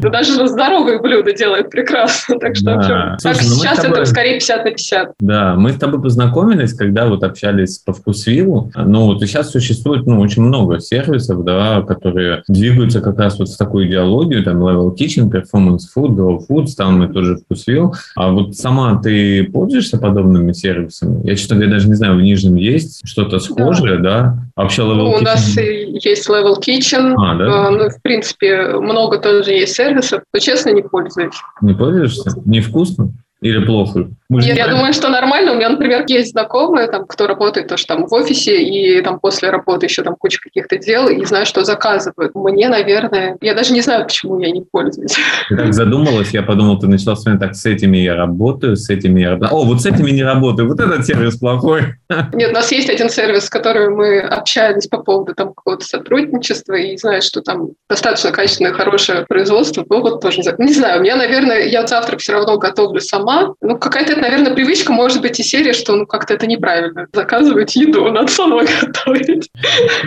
[0.00, 2.38] Да даже здоровые блюда делает прекрасно.
[2.38, 5.12] Так что ну сейчас это скорее 50 на 50.
[5.20, 8.70] Да, мы с тобой познакомились, когда вот общались по вкусвиллу.
[8.74, 13.56] Ну вот сейчас существует ну, очень много сервисов, да, которые двигаются как раз вот в
[13.56, 17.94] такую идеологию, там Level Kitchen, Performance Food, Go Foods, там и тоже вкусвилл.
[18.16, 21.26] А вот сама ты пользуешься подобными сервисами?
[21.26, 24.22] Я, честно говоря, даже не знаю, в Нижнем есть что-то схожее, да?
[24.22, 24.38] да?
[24.56, 25.18] вообще Level ну, Kitchen?
[25.18, 27.14] У нас есть Level Kitchen.
[27.18, 27.70] А, да?
[27.70, 31.34] Ну, в принципе, много тоже есть сервисов, но, честно, не пользуюсь.
[31.60, 32.32] Не пользуешься?
[32.44, 33.12] Невкусно?
[33.44, 34.08] Или плохо?
[34.30, 35.52] Я, я думаю, что нормально.
[35.52, 39.50] У меня, например, есть знакомые, там, кто работает тоже там в офисе, и там после
[39.50, 42.34] работы еще там куча каких-то дел, и знаю, что заказывают.
[42.34, 45.14] Мне, наверное, я даже не знаю, почему я не пользуюсь.
[45.50, 49.20] Ты так задумалась, я подумал, ты начала с так, с этими я работаю, с этими
[49.20, 49.60] я работаю.
[49.60, 51.96] О, вот с этими не работаю, вот этот сервис плохой.
[52.32, 56.74] Нет, у нас есть один сервис, с которым мы общались по поводу там какого-то сотрудничества,
[56.74, 60.56] и знаю, что там достаточно качественное, хорошее производство, но вот тоже не знаю.
[60.58, 63.33] Не знаю, у меня, наверное, я завтра все равно готовлю сама.
[63.60, 67.06] Ну, какая-то наверное, привычка может быть и серия, что ну как-то это неправильно.
[67.12, 69.50] Заказывать еду, надо самой готовить.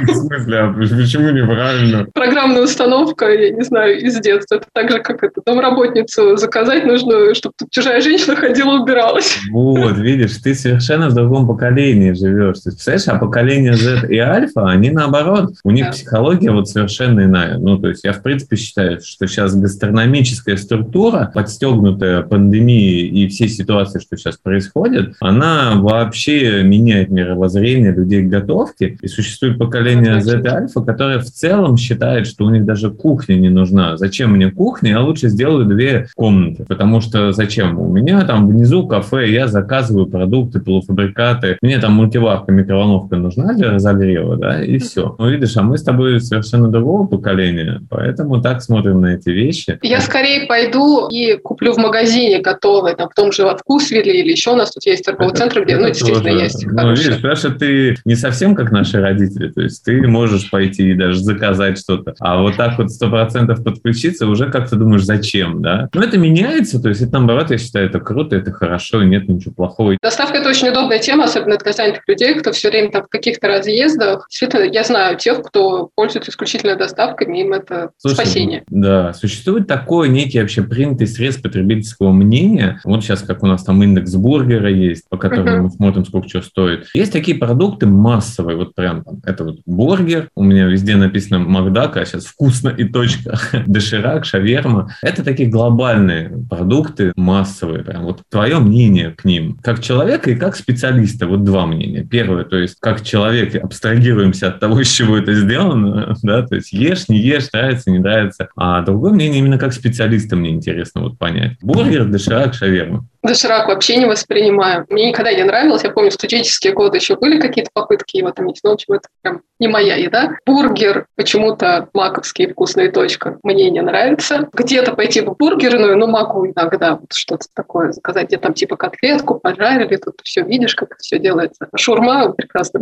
[0.04, 2.06] В смысле, а почему неправильно?
[2.14, 4.56] Программная установка, я не знаю, из детства.
[4.56, 9.38] Это так же, как это, домработницу заказать нужно, чтобы тут чужая женщина ходила, убиралась.
[9.52, 12.60] Вот, видишь, ты совершенно в другом поколении живешь.
[12.60, 15.92] Ты представляешь, а поколение Z и Альфа, они наоборот, у них да.
[15.92, 17.58] психология вот совершенно иная.
[17.58, 23.50] Ну, то есть я в принципе считаю, что сейчас гастрономическая структура, подстегнутая пандемией и всей
[23.50, 28.98] ситуацией, что сейчас происходит, она вообще меняет мировоззрение людей к готовке.
[29.02, 33.36] И существует поколение Z и Альфа, которое в целом считает, что у них даже кухня
[33.36, 33.98] не нужна.
[33.98, 34.92] Зачем мне кухня?
[34.92, 36.66] Я лучше сделаю две комнаты.
[36.66, 37.80] Потому что зачем?
[37.80, 41.58] У меня там внизу кафе, я заказываю продукты, полуфабрикаты.
[41.62, 45.16] Мне там мультиварка, микроволновка нужна для разогрева, да, и все.
[45.18, 49.80] Ну, видишь, а мы с тобой совершенно другого поколения, поэтому так смотрим на эти вещи.
[49.82, 54.32] Я скорее пойду и куплю в магазине готовое, там, в том же во вкусвилле или
[54.32, 57.50] еще у нас тут есть торговый центр, где, ну, действительно, тоже, есть Ну, видишь, Саша,
[57.50, 62.16] ты не совсем как наши родители, то есть ты можешь пойти и даже заказать что-то,
[62.20, 65.90] а вот так вот сто процентов подключиться уже как-то думаешь, зачем, да?
[65.94, 69.54] Но это меняется, то есть это, наоборот, я считаю, это круто, это хорошо, нет ничего
[69.54, 69.98] плохого.
[70.02, 73.48] Доставка– это очень удобная тема, особенно для занятых людей, кто все время там в каких-то
[73.48, 74.28] разъездах.
[74.30, 78.64] Действительно, я знаю тех, кто пользуется исключительно доставками, им это Слушай, спасение.
[78.70, 83.82] Да, существует такой некий вообще принятый средств потребительского мнения, вот сейчас как у нас там
[83.84, 86.88] индекс бургера есть, по которому мы смотрим, сколько что стоит.
[86.94, 92.02] Есть такие продукты массовые, вот прям там, это вот бургер, у меня везде написано Макдака,
[92.02, 94.96] а сейчас вкусно и точка, доширак, шаверма.
[95.02, 100.56] Это такие глобальные продукты, массовые, прям вот твое мнение к ним, как человека и как
[100.56, 102.04] специалиста, вот два мнения.
[102.04, 106.74] Первое, то есть как человек абстрагируемся от того, из чего это сделано, да, то есть
[106.74, 108.50] ешь, не ешь, нравится, не нравится.
[108.56, 111.58] А другое мнение именно как специалиста мне интересно вот понять.
[111.62, 113.08] Бургер, доширак, шаверма.
[113.24, 114.86] Доширак вообще не воспринимаю.
[114.90, 115.84] Мне никогда не нравилось.
[115.84, 119.42] Я помню, в студенческие годы еще были какие-то попытки его там есть, но, это прям
[119.60, 120.38] не моя еда.
[120.46, 124.48] Бургер почему-то маковский вкусная точка мне не нравится.
[124.54, 129.40] Где-то пойти в бургерную, но могу иногда вот что-то такое заказать, где там типа котлетку
[129.40, 131.68] пожарили, тут все видишь, как это все делается.
[131.76, 132.82] Шурма прекрасно.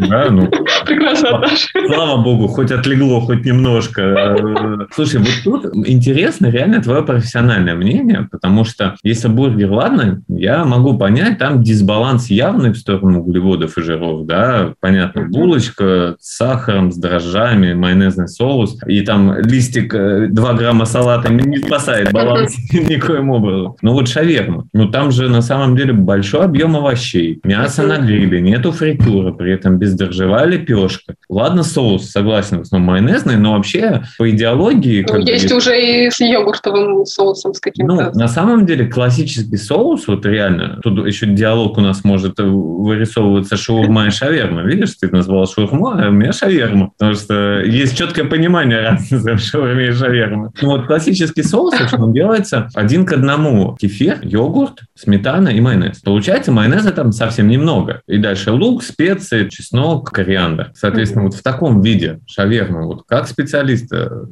[0.00, 0.48] Да, ну,
[0.86, 1.44] прекрасно
[1.86, 4.88] Слава богу, хоть отлегло, хоть немножко.
[4.94, 10.96] Слушай, вот тут интересно реально твое профессиональное мнение, потому что если бургер, ладно, я могу
[10.96, 16.96] понять, там дисбаланс явный в сторону углеводов и жиров, да, понятно, булочка с сахаром, с
[16.96, 23.76] дрожжами, майонезный соус, и там листик 2 э, грамма салата не спасает баланс никоим образом.
[23.80, 28.40] Но вот шаверма, ну там же на самом деле большой объем овощей, мясо на гриле,
[28.40, 31.14] нету фритюра, при этом бездрожжевая лепешка.
[31.30, 35.06] Ладно, соус, согласен, в основном майонезный, но вообще по идеологии...
[35.08, 37.94] Ну, есть бы, уже и с йогуртовым соусом, с каким-то...
[37.94, 43.56] Ну, на самом деле классический соус, вот реально, тут еще диалог у нас может вырисовываться
[43.56, 44.62] шаурма и шаверма.
[44.62, 46.92] Видишь, ты назвал шаурму, а у меня шаверма.
[46.96, 50.50] Потому что есть четкое понимание разницы в шаурме и шаверме.
[50.60, 53.76] Ну вот классический соус, он делается один к одному.
[53.80, 56.00] Кефир, йогурт, сметана и майонез.
[56.00, 58.02] Получается, майонеза там совсем немного.
[58.06, 60.72] И дальше лук, специи, чеснок, кориандр.
[60.74, 63.88] Соответственно, вот в таком виде шаверма, вот как специалист,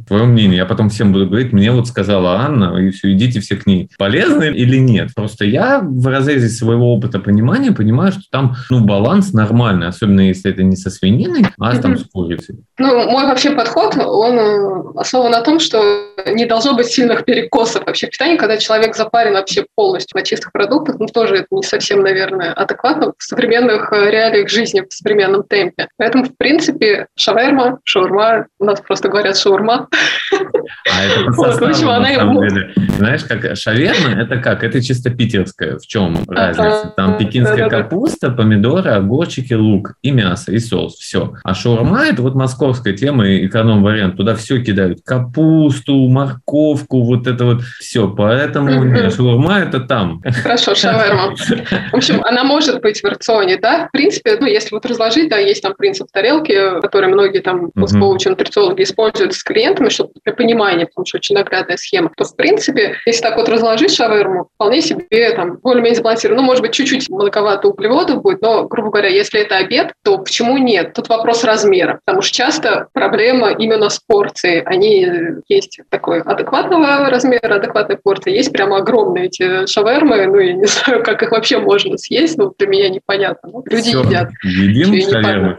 [0.07, 3.57] твое мнение, я потом всем буду говорить, мне вот сказала Анна, и все, идите все
[3.57, 3.91] к ней.
[3.99, 5.11] Полезно или нет?
[5.15, 10.51] Просто я в разрезе своего опыта понимания понимаю, что там ну, баланс нормальный, особенно если
[10.51, 12.65] это не со свининой, а там с курицей.
[12.79, 17.87] Ну, мой вообще подход, он э, основан на том, что не должно быть сильных перекосов
[17.87, 21.63] вообще в питании, когда человек запарен вообще полностью на чистых продуктах, ну, тоже это не
[21.63, 25.89] совсем, наверное, адекватно в современных э, реалиях жизни, в современном темпе.
[25.97, 29.89] Поэтому, в принципе, шаверма, шаурма, у нас просто говорят шаурма.
[30.33, 32.73] А это вот, на самом деле.
[32.97, 34.65] Знаешь, как шаверма, это как?
[34.65, 35.79] Это чисто питерское.
[35.79, 36.93] В чем разница?
[36.97, 40.95] Там пекинская капуста, помидоры, огурчики, лук и мясо, и соус.
[40.95, 41.35] Все.
[41.45, 44.17] А шаурма– это вот московская тема, эконом-вариант.
[44.17, 45.01] Туда все кидают.
[45.05, 48.09] Капусту, морковку, вот это вот все.
[48.09, 50.23] Поэтому нет, шаурма– это там.
[50.43, 51.35] Хорошо, шаверма.
[51.37, 53.89] В общем, она может быть в рационе, да?
[53.89, 58.29] В принципе, ну, если вот разложить, да, есть там принцип тарелки, который многие там коучи,
[58.29, 62.97] нутрициологи используют с клиентами, чтобы для понимания, потому что очень наглядная схема, то, в принципе,
[63.07, 66.43] если так вот разложить шаверму, вполне себе там более-менее сбалансировано.
[66.43, 70.59] Ну, может быть, чуть-чуть многовато углеводов будет, но, грубо говоря, если это обед, то почему
[70.59, 70.93] нет?
[70.93, 74.63] Тут вопрос размера, потому что часто проблема именно с порцией.
[74.63, 75.09] Они
[75.49, 81.03] есть такой адекватного размера, адекватной порции, есть прямо огромные эти шавермы, ну, я не знаю,
[81.03, 83.49] как их вообще можно съесть, но для меня непонятно.
[83.51, 84.31] Ну, люди Все, едят.
[84.43, 85.57] Едим шаверму.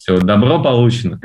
[0.00, 1.20] Все, добро получено.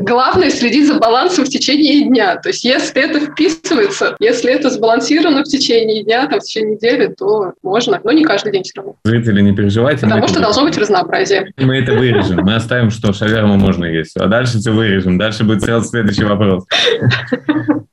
[0.00, 2.34] Главное следить за балансом в течение дня.
[2.40, 7.14] То есть если это вписывается, если это сбалансировано в течение дня, там, в течение недели,
[7.16, 8.96] то можно, но не каждый день все равно.
[9.04, 10.06] Зрители, не переживайте.
[10.06, 11.52] Потому что должно быть разнообразие.
[11.56, 12.38] Мы это вырежем.
[12.38, 14.16] Мы оставим, что шаверму можно есть.
[14.16, 15.16] А дальше все вырежем.
[15.16, 16.64] Дальше будет следующий вопрос.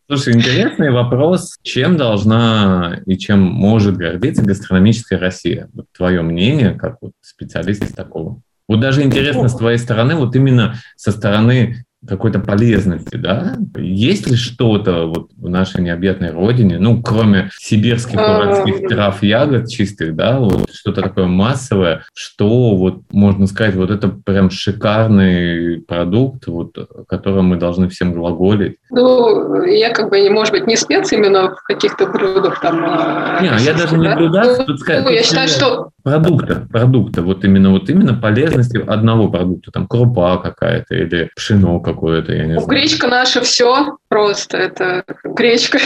[0.10, 1.58] Слушай, интересный вопрос.
[1.62, 5.70] Чем должна и чем может гордиться гастрономическая Россия?
[5.74, 8.42] Вот твое мнение, как вот специалист из такого.
[8.68, 13.58] Вот даже интересно с твоей стороны, вот именно со стороны какой-то полезности, да?
[13.76, 20.16] Есть ли что-то вот в нашей необъятной родине, ну, кроме сибирских уральских трав, ягод чистых,
[20.16, 26.78] да, вот что-то такое массовое, что вот можно сказать, вот это прям шикарный продукт, вот,
[26.78, 28.78] о котором мы должны всем глаголить?
[28.92, 32.84] Ну, я как бы, может быть, не спец именно в каких-то блюдах там.
[32.86, 35.90] А, не, я даже не блюда, ну, ну, я считаю, что...
[36.04, 42.32] Продукта, продукта, вот именно, вот именно полезности одного продукта, там крупа какая-то или пшено какое-то,
[42.32, 42.68] я не знаю.
[42.68, 45.80] Гречка наша все просто, это гречка.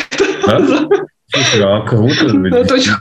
[0.45, 0.59] Да?
[1.33, 2.25] Слушай, а круто.
[2.53, 2.91] Это очень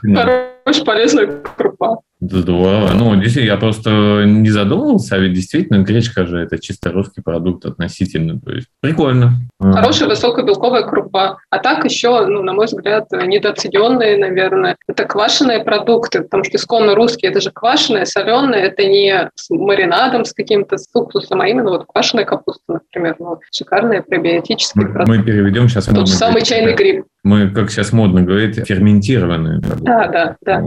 [0.71, 1.99] хорошая, полезная крупа.
[2.21, 2.91] Здорово.
[2.95, 7.65] Ну, действительно, я просто не задумывался, а ведь действительно гречка же это чисто русский продукт
[7.65, 8.39] относительно.
[8.39, 9.33] То есть прикольно.
[9.59, 11.39] Хорошая высокобелковая крупа.
[11.49, 16.95] А так еще, ну, на мой взгляд, недооцененные, наверное, это квашеные продукты, потому что исконно
[16.95, 21.71] русские это же квашеные, соленые, это не с маринадом, с каким-то с уксусом, а именно
[21.71, 23.17] вот квашеная капуста, например.
[23.19, 25.19] Ну, шикарные пребиотические мы, продукты.
[25.19, 25.87] Мы переведем сейчас.
[25.87, 27.07] Тот самый чайный гриб.
[27.23, 29.85] Мы, как сейчас модно говорить, ферментированные продукты.
[29.85, 30.60] Да, да, да.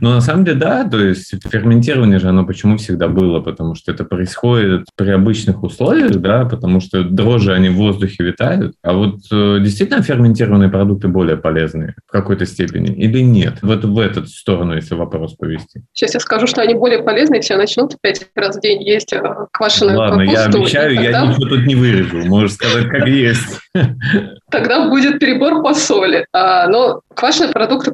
[0.00, 3.40] Но на самом деле, да, то есть ферментирование же, оно почему всегда было?
[3.40, 8.74] Потому что это происходит при обычных условиях, да, потому что дрожжи, они в воздухе витают.
[8.82, 13.54] А вот э, действительно ферментированные продукты более полезные в какой-то степени или нет?
[13.62, 15.82] Вот в эту сторону, если вопрос повести.
[15.92, 19.22] Сейчас я скажу, что они более полезные, все начнут пять раз в день есть э,
[19.52, 20.40] квашеную Ладно, капусту.
[20.40, 22.24] я обещаю, и я тогда- ничего тут не вырежу.
[22.26, 23.60] Можешь сказать, как есть.
[24.50, 26.26] тогда будет перебор по соли.
[26.32, 27.92] А, но квашеные продукты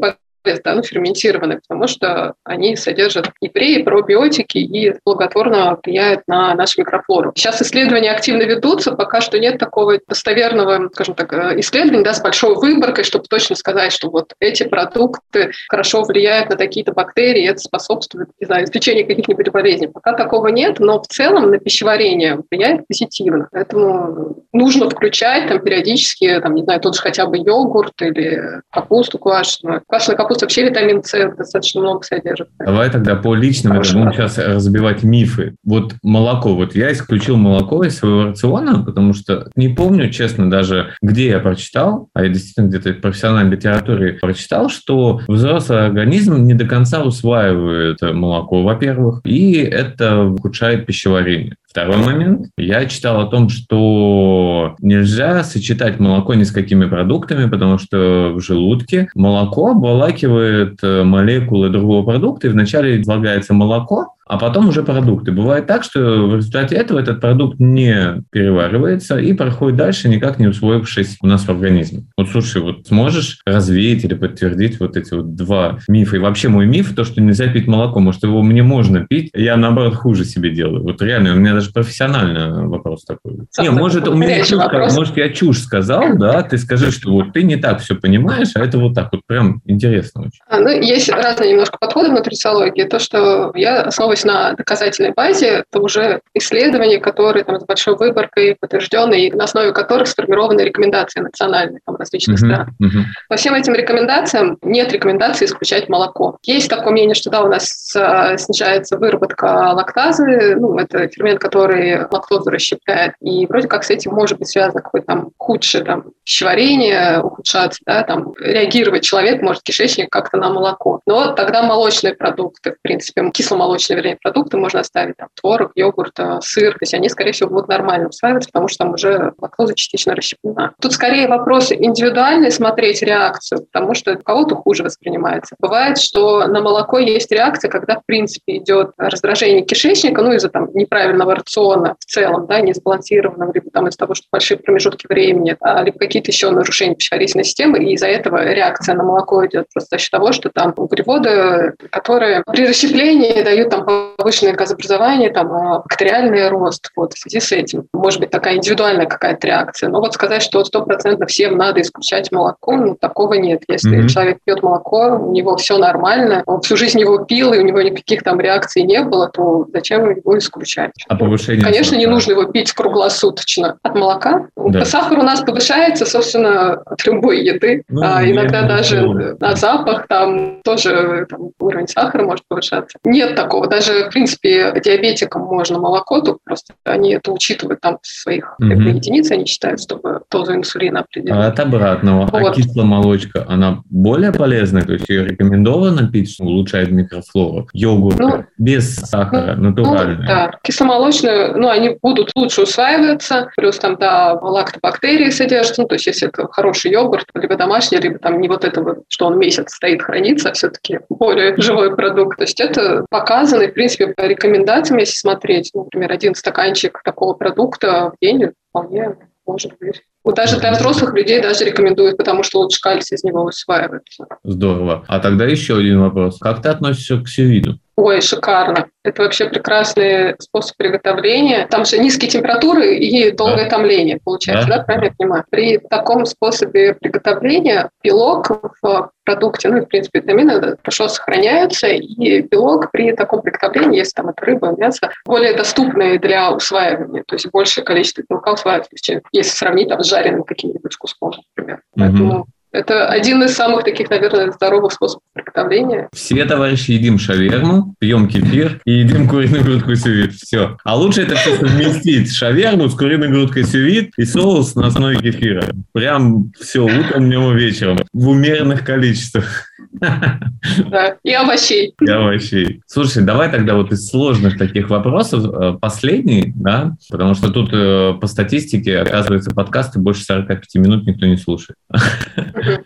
[0.65, 6.55] да, ну, ферментированные, потому что они содержат и пре, и пробиотики, и благотворно влияют на
[6.55, 7.33] нашу микрофлору.
[7.35, 12.23] Сейчас исследования активно ведутся, пока что нет такого достоверного, скажем так, э, исследования да, с
[12.23, 17.59] большой выборкой, чтобы точно сказать, что вот эти продукты хорошо влияют на такие-то бактерии, это
[17.59, 19.89] способствует, не знаю, излечению каких-нибудь болезней.
[19.89, 23.49] Пока такого нет, но в целом на пищеварение влияет позитивно.
[23.51, 29.19] Поэтому нужно включать там периодически, там, не знаю, тот же хотя бы йогурт или капусту
[29.19, 29.83] квашеную.
[29.89, 32.49] Квашеная капуста вообще витамин С достаточно много содержит.
[32.59, 33.99] Давай тогда по личным Хорошо.
[33.99, 35.55] будем сейчас разбивать мифы.
[35.65, 36.55] Вот молоко.
[36.55, 41.39] Вот я исключил молоко из своего рациона, потому что не помню, честно, даже где я
[41.39, 47.03] прочитал, а я действительно где-то в профессиональной литературе прочитал, что взрослый организм не до конца
[47.03, 51.57] усваивает молоко, во-первых, и это ухудшает пищеварение.
[51.77, 52.47] Второй момент.
[52.57, 58.41] Я читал о том, что нельзя сочетать молоко ни с какими продуктами, потому что в
[58.41, 65.33] желудке молоко обволакивает э, молекулы другого продукта, и вначале излагается молоко, а потом уже продукты.
[65.33, 70.49] Бывает так, что в результате этого этот продукт не переваривается и проходит дальше, никак не
[70.49, 72.05] усвоившись у нас в организме.
[72.17, 76.17] Вот слушай, вот сможешь развеять или подтвердить вот эти вот два мифа?
[76.17, 79.57] И вообще мой миф, то, что нельзя пить молоко, может, его мне можно пить, я
[79.57, 80.83] наоборот хуже себе делаю.
[80.83, 83.35] Вот реально, у меня даже профессионально вопрос такой.
[83.35, 84.61] Не, Самый может, у меня чушь,
[84.95, 88.61] может, я чушь сказал, да, ты скажи, что вот ты не так все понимаешь, а
[88.61, 90.41] это вот так вот прям интересно очень.
[90.49, 92.85] А, Ну, есть разные немножко подходы в нутрициологии.
[92.85, 98.57] То, что я основываюсь на доказательной базе, это уже исследования, которые там, с большой выборкой
[98.59, 102.69] подтверждены, и на основе которых сформированы рекомендации национальные там, различных Мгм, стран.
[102.79, 103.05] мгм.
[103.29, 106.39] По всем этим рекомендациям нет рекомендации исключать молоко.
[106.43, 112.01] Есть такое мнение, что да, у нас а, снижается выработка лактазы, ну, это фермент, который
[112.11, 117.21] лактозу расщепляет, и вроде как с этим может быть связано какое-то там худшее там, пищеварение,
[117.23, 121.01] ухудшаться, да, там, реагировать человек может кишечник как-то на молоко.
[121.07, 126.41] Но тогда молочные продукты, в принципе, кисломолочные, вернее, продукты можно оставить, там, творог, йогурт, а,
[126.41, 130.15] сыр, то есть они, скорее всего, будут нормально усваиваться, потому что там уже лактоза частично
[130.15, 130.73] расщеплена.
[130.81, 135.57] Тут скорее вопросы индивидуальные, смотреть реакцию, потому что у кого-то хуже воспринимается.
[135.59, 140.69] Бывает, что на молоко есть реакция, когда, в принципе, идет раздражение кишечника, ну, из-за там
[140.75, 145.83] неправильного рациона в целом, да, несбалансированного, либо там из-за того, что большие промежутки времени, а,
[145.83, 149.99] либо какие-то еще нарушения пищеварительной системы, и из-за этого реакция на молоко идет просто за
[150.01, 153.85] счет того, что там углеводы, которые при расщеплении дают там
[154.17, 157.87] повышенное газообразование, там а, бактериальный рост, вот, в связи с этим.
[157.93, 159.89] Может быть, такая индивидуальная какая-то реакция.
[159.89, 163.63] Но вот сказать, что стопроцентно всем надо исключать молоко, ну, такого нет.
[163.69, 164.09] Если Мгм.
[164.09, 167.81] человек пьет молоко, у него все нормально, он всю жизнь его пил, и у него
[167.83, 170.93] никаких там реакций не было, то зачем его исключать?
[171.09, 172.15] А повышение Конечно, не сахара?
[172.15, 173.77] нужно его пить круглосуточно.
[173.83, 174.85] От молока Да.
[174.85, 177.83] сахар у нас повышается, собственно, от любой еды.
[177.89, 182.99] Ну, А, иногда даже что- на запах там тоже там, уровень сахара может повышаться.
[183.05, 183.67] Нет такого.
[183.67, 188.87] Даже, в принципе, диабетикам можно молоко, только просто они это учитывают там в своих Мгм.
[188.89, 191.35] единиц, они считают, чтобы дозу инсулина определить.
[191.35, 192.55] А от обратного, а Вот.
[192.57, 197.69] кисломолочка, она более полезная, то есть ее рекомендовано пить, что улучшает микрофлору.
[197.73, 200.27] Йогурт Ну, без сахара, Ну, натуральный.
[200.27, 206.07] да, кисломолочные, ну, они будут лучше усваиваться, плюс там, да, лактобактерии содержатся, ну, то есть
[206.07, 209.73] если это хороший йогурт, либо домашний, либо там не вот это вот, что он месяц
[209.75, 212.37] стоит, хранится, а все-таки более живой продукт.
[212.39, 218.17] То есть это показано, принципе, по рекомендациям, если смотреть, например, один стаканчик такого продукта в
[218.23, 220.03] день вполне может быть.
[220.27, 224.27] Вот даже для взрослых людей даже рекомендуют, потому что лучше кальций из него усваивается.
[224.43, 225.05] Здорово.
[225.07, 226.41] А тогда еще один вопрос.
[226.41, 227.79] Как ты относишься к сювиду?
[227.99, 228.89] Ой, шикарно.
[229.05, 231.67] Это вообще прекрасный способ приготовления.
[231.71, 233.71] Там же низкие температуры и долгое Да.
[233.71, 234.79] томление, получается, Да.
[234.79, 235.45] да, правильно я понимаю?
[235.49, 238.51] При таком способе приготовления белок
[238.83, 244.13] в продукте, ну и, в принципе, витамины хорошо сохраняются, и белок при таком приготовлении, если
[244.13, 249.23] там это рыба, мясо, более доступный для усваивания, то есть большее количество белка усваивается, чем
[249.33, 251.81] если сравнить там, с жареным каким-нибудь куском, например.
[251.95, 256.09] Поэтому это один из самых таких, наверное, здоровых способов приготовления.
[256.13, 260.35] Все, товарищи, едим шаверму, пьем кефир и едим куриную грудку сювит.
[260.35, 260.77] Все.
[260.85, 262.33] А лучше это все совместить.
[262.35, 265.65] Шаверму с куриной грудкой сювит и соус на основе кефира.
[265.93, 267.99] Прям все, утром, днем и вечером.
[268.13, 269.71] В умеренных количествах.
[270.01, 271.95] Да, и овощей.
[272.01, 272.81] И овощей.
[272.87, 278.15] Слушай, давай тогда вот из сложных таких вопросов э, последний, да, потому что тут э,
[278.21, 281.77] по статистике, оказывается, подкасты больше 45 минут никто не слушает.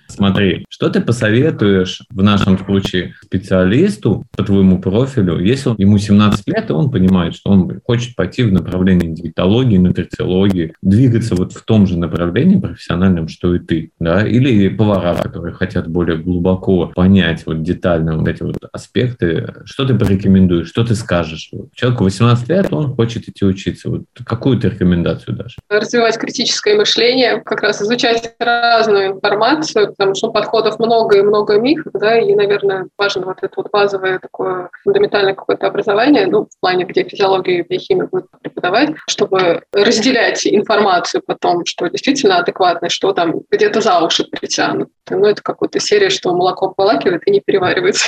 [0.09, 6.71] Смотри, что ты посоветуешь в нашем случае специалисту по твоему профилю, если ему 17 лет,
[6.71, 11.87] и он понимает, что он хочет пойти в направлении диетологии, нутрициологии, двигаться вот в том
[11.87, 17.63] же направлении профессиональном, что и ты, да, или повара, которые хотят более глубоко понять вот
[17.63, 21.51] детально вот эти вот аспекты, что ты порекомендуешь, что ты скажешь?
[21.75, 23.89] Человеку 18 лет, он хочет идти учиться.
[23.89, 25.57] Вот какую ты рекомендацию дашь?
[25.71, 31.91] Развивать критическое мышление, как раз изучать разную информацию, потому что подходов много и много мифов,
[31.95, 36.85] да, и, наверное, важно вот это вот базовое такое фундаментальное какое-то образование, ну, в плане,
[36.85, 43.41] где физиологию и биохимию будет преподавать, чтобы разделять информацию потом, что действительно адекватно, что там
[43.51, 44.91] где-то за уши притянут.
[45.09, 48.07] Ну, это какая-то серия, что молоко обволакивает и не переваривается.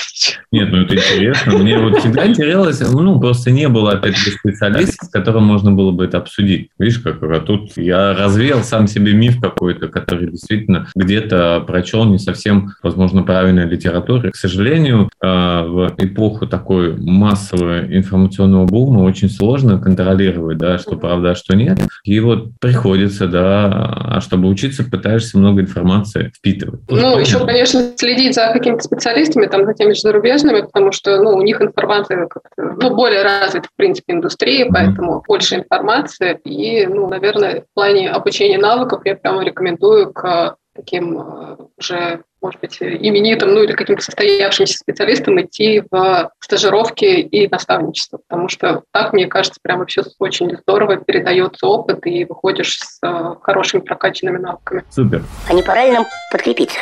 [0.50, 1.58] Нет, ну это интересно.
[1.58, 5.90] Мне вот всегда интересовалось, ну, просто не было, опять же, специалиста, с которым можно было
[5.90, 6.70] бы это обсудить.
[6.78, 12.18] Видишь, как а тут я развеял сам себе миф какой-то, который действительно где-то прочел не
[12.18, 14.30] совсем, возможно, правильной литературы.
[14.30, 21.30] К сожалению, а, в эпоху такой массового информационного бума очень сложно контролировать, да, что правда,
[21.30, 21.78] а что нет.
[22.04, 26.80] И вот приходится, да, а чтобы учиться, пытаешься много информации впитывать.
[26.88, 31.30] Ну, еще, конечно, следить за какими-то специалистами, там, за теми же зарубежными, потому что, ну,
[31.30, 34.72] у них информация ну, более развита, в принципе, индустрия, mm-hmm.
[34.72, 36.38] поэтому больше информации.
[36.44, 42.60] И, ну, наверное, в плане обучения навыков я прямо рекомендую к таким э, уже, может
[42.60, 49.12] быть, именитым, ну или каким-то состоявшимся специалистам идти в стажировки и наставничество, потому что так,
[49.12, 53.00] мне кажется, прям вообще очень здорово передается опыт и выходишь с
[53.42, 54.84] хорошими прокачанными навыками.
[54.88, 55.22] Супер.
[55.48, 56.78] А не пора ли нам подкрепиться?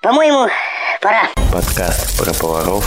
[0.00, 0.46] По-моему,
[1.02, 1.22] пора.
[1.52, 2.84] Подкаст про поваров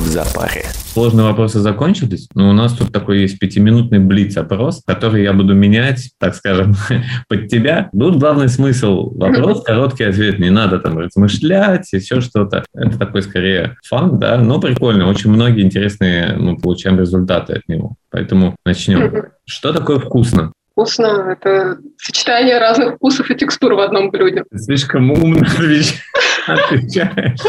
[0.00, 0.66] в запаре.
[0.92, 6.10] Сложные вопросы закончились, но у нас тут такой есть пятиминутный блиц-опрос, который я буду менять,
[6.18, 6.74] так скажем,
[7.28, 7.88] под тебя.
[7.98, 12.66] Тут главный смысл вопрос, короткий ответ, не надо там размышлять, еще что-то.
[12.74, 15.08] Это такой скорее фан, да, но прикольно.
[15.08, 17.94] Очень многие интересные мы получаем результаты от него.
[18.10, 19.24] Поэтому начнем.
[19.46, 20.52] Что такое вкусно?
[20.72, 24.44] Вкусно– это сочетание разных вкусов и текстур в одном блюде.
[24.54, 25.40] Слишком умно
[26.46, 27.40] отвечаешь.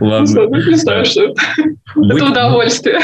[0.00, 0.46] Ладно.
[0.68, 1.34] Не знаю, что это.
[1.96, 3.00] Это удовольствие.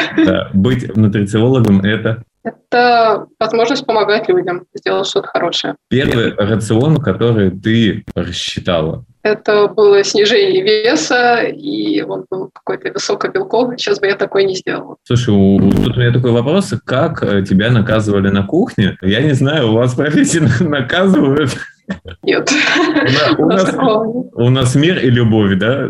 [0.53, 5.77] Быть нутрициологом– это это возможность помогать людям сделать что-то хорошее.
[5.89, 9.05] Первый рацион, который ты рассчитала.
[9.33, 13.77] Это было снижение веса, и он был какой-то высокобелковый.
[13.79, 14.97] Сейчас бы я такой не сделала.
[15.05, 16.73] Слушай, у, тут у меня такой вопрос.
[16.85, 18.97] Как э, тебя наказывали на кухне?
[19.03, 21.51] Я не знаю, у вас профессии наказывают?
[22.23, 22.51] Нет.
[23.39, 23.75] У нас,
[24.35, 25.89] у нас мир и любовь, да?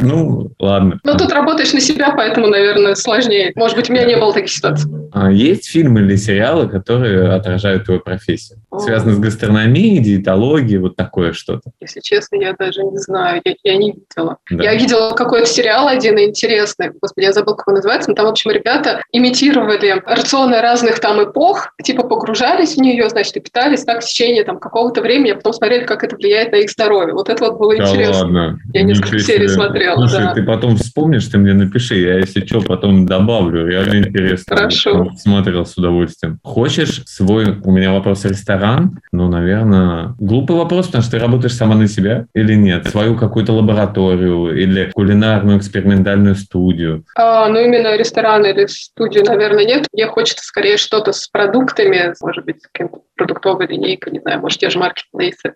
[0.00, 1.00] Ну, ладно.
[1.02, 3.52] Ну, тут работаешь на себя, поэтому, наверное, сложнее.
[3.56, 4.90] Может быть, у меня не было таких ситуаций.
[5.12, 8.59] А есть фильмы или сериалы, которые отражают твою профессию?
[8.78, 11.70] Связаны с гастрономией, диетологией, вот такое что-то?
[11.80, 13.40] Если честно, я даже не знаю.
[13.44, 14.38] Я, я не видела.
[14.50, 14.64] Да.
[14.64, 16.90] Я видела какой-то сериал один интересный.
[17.00, 18.10] Господи, я забыл, как он называется.
[18.10, 23.36] Но там, в общем, ребята имитировали рационы разных там эпох, типа погружались в нее, значит,
[23.36, 26.70] и питались так в течение там какого-то времени, потом смотрели, как это влияет на их
[26.70, 27.14] здоровье.
[27.14, 28.22] Вот это вот было да интересно.
[28.22, 28.58] ладно.
[28.72, 29.96] Я несколько Ничего серий смотрела.
[29.96, 30.34] Слушай, да.
[30.34, 33.66] ты потом вспомнишь, ты мне напиши, я, если что, потом добавлю.
[33.66, 34.56] Реально интересно.
[34.56, 35.10] Хорошо.
[35.16, 36.38] Смотрел с удовольствием.
[36.42, 38.24] Хочешь свой, у меня вопрос
[38.60, 39.00] ресторан?
[39.12, 42.86] Ну, наверное, глупый вопрос, потому что ты работаешь сама на себя или нет?
[42.88, 47.04] Свою какую-то лабораторию или кулинарную экспериментальную студию?
[47.16, 49.86] А, ну, именно ресторан или студию, наверное, нет.
[49.92, 54.58] Мне хочется скорее что-то с продуктами, может быть, с каким-то продуктовой линейкой, не знаю, может,
[54.58, 55.52] те же маркетплейсы.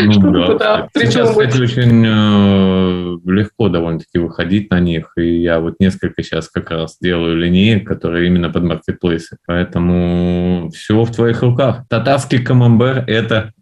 [0.00, 6.24] Ну, да, Сейчас, кстати, очень э, легко довольно-таки выходить на них, и я вот несколько
[6.24, 9.36] сейчас как раз делаю линеек, которые именно под маркетплейсы.
[9.46, 11.84] Поэтому все в твоих руках.
[11.88, 13.52] Татарский камамбер– это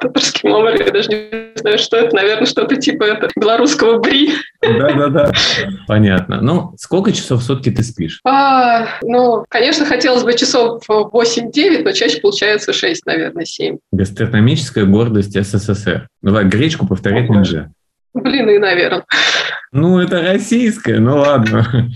[0.00, 4.32] татарский мамар, я даже не знаю, что это, наверное, что-то типа это, белорусского бри.
[4.60, 5.32] Да-да-да,
[5.86, 6.40] понятно.
[6.40, 8.20] Ну, сколько часов в сутки ты спишь?
[8.24, 13.78] А, ну, конечно, хотелось бы часов 8-9, но чаще получается 6, наверное, 7.
[13.92, 16.08] Гастрономическая гордость СССР.
[16.22, 17.70] Давай, гречку повторять нельзя.
[18.14, 19.04] Блин, и, наверное.
[19.72, 21.90] Ну, это российское, ну ладно.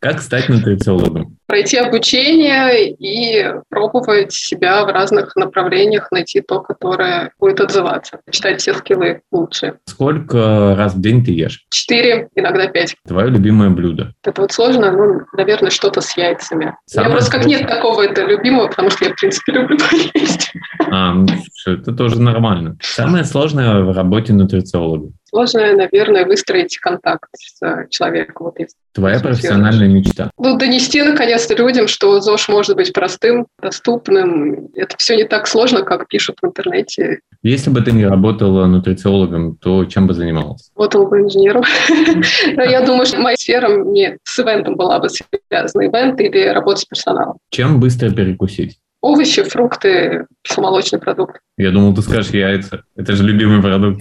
[0.00, 1.36] Как стать нутрициологом?
[1.46, 8.20] Пройти обучение и пробовать себя в разных направлениях, найти то, которое будет отзываться.
[8.30, 9.78] Читать все скиллы лучше.
[9.86, 11.64] Сколько раз в день ты ешь?
[11.70, 12.96] Четыре, иногда пять.
[13.06, 14.12] Твое любимое блюдо?
[14.24, 16.74] Это вот сложно, ну, наверное, что-то с яйцами.
[16.86, 17.60] Самое меня просто как сложное?
[17.60, 20.52] нет такого это любимого, потому что я, в принципе, люблю поесть.
[20.88, 21.26] А, ну,
[21.66, 22.76] это тоже нормально.
[22.80, 25.10] Самое сложное в работе нутрициолога?
[25.24, 28.46] Сложно, наверное, выстроить контакт с человеком.
[28.46, 30.30] Вот, если Твоя профессиональная мечта?
[30.38, 34.68] Ну, донести наконец-то людям, что ЗОЖ может быть простым, доступным.
[34.74, 37.20] Это все не так сложно, как пишут в интернете.
[37.42, 40.70] Если бы ты не работала нутрициологом, то чем бы занималась?
[40.74, 41.62] Работал бы инженером.
[42.56, 45.86] Но я думаю, что моя сфера мне с ивентом была бы связана.
[45.86, 47.36] Ивент или работа с персоналом.
[47.50, 48.78] Чем быстро перекусить?
[49.02, 51.40] Овощи, фрукты, кисломолочный продукт.
[51.58, 52.84] Я думал, ты скажешь яйца.
[52.96, 54.00] Это же любимый продукт.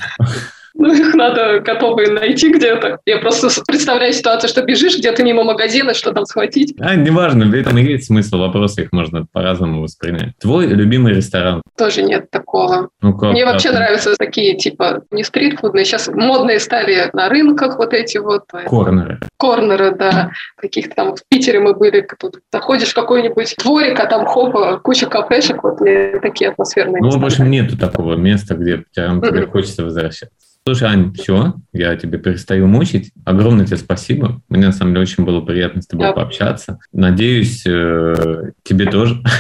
[0.86, 3.00] Ну, их надо готовые найти где-то.
[3.08, 6.76] Я просто представляю ситуацию, что бежишь где-то мимо магазина, что там схватить.
[6.80, 10.38] А, неважно, в этом и есть смысл вопроса, их можно по-разному воспринять.
[10.40, 11.64] Твой любимый ресторан?
[11.76, 12.90] Тоже нет такого.
[13.02, 13.80] Ну, как Мне вообще так?
[13.80, 19.20] нравятся такие, типа, не стритфудные, сейчас модные стали на рынках вот эти вот Корнеры.
[19.38, 24.28] корнеры, да, каких-то там в Питере мы были, тут заходишь в какой-нибудь дворик, а там
[24.28, 25.80] хопа, куча кафешек, вот
[26.22, 30.36] такие атмосферные Ну, в общем, нету такого места, где прям тебе хочется возвращаться.
[30.68, 33.12] Слушай, Ань, все, я тебя перестаю мучить.
[33.24, 34.42] Огромное тебе спасибо.
[34.50, 36.14] Мне, на самом деле, очень было приятно с тобой Да.
[36.14, 36.80] пообщаться.
[36.92, 39.22] Надеюсь, э, тебе тоже.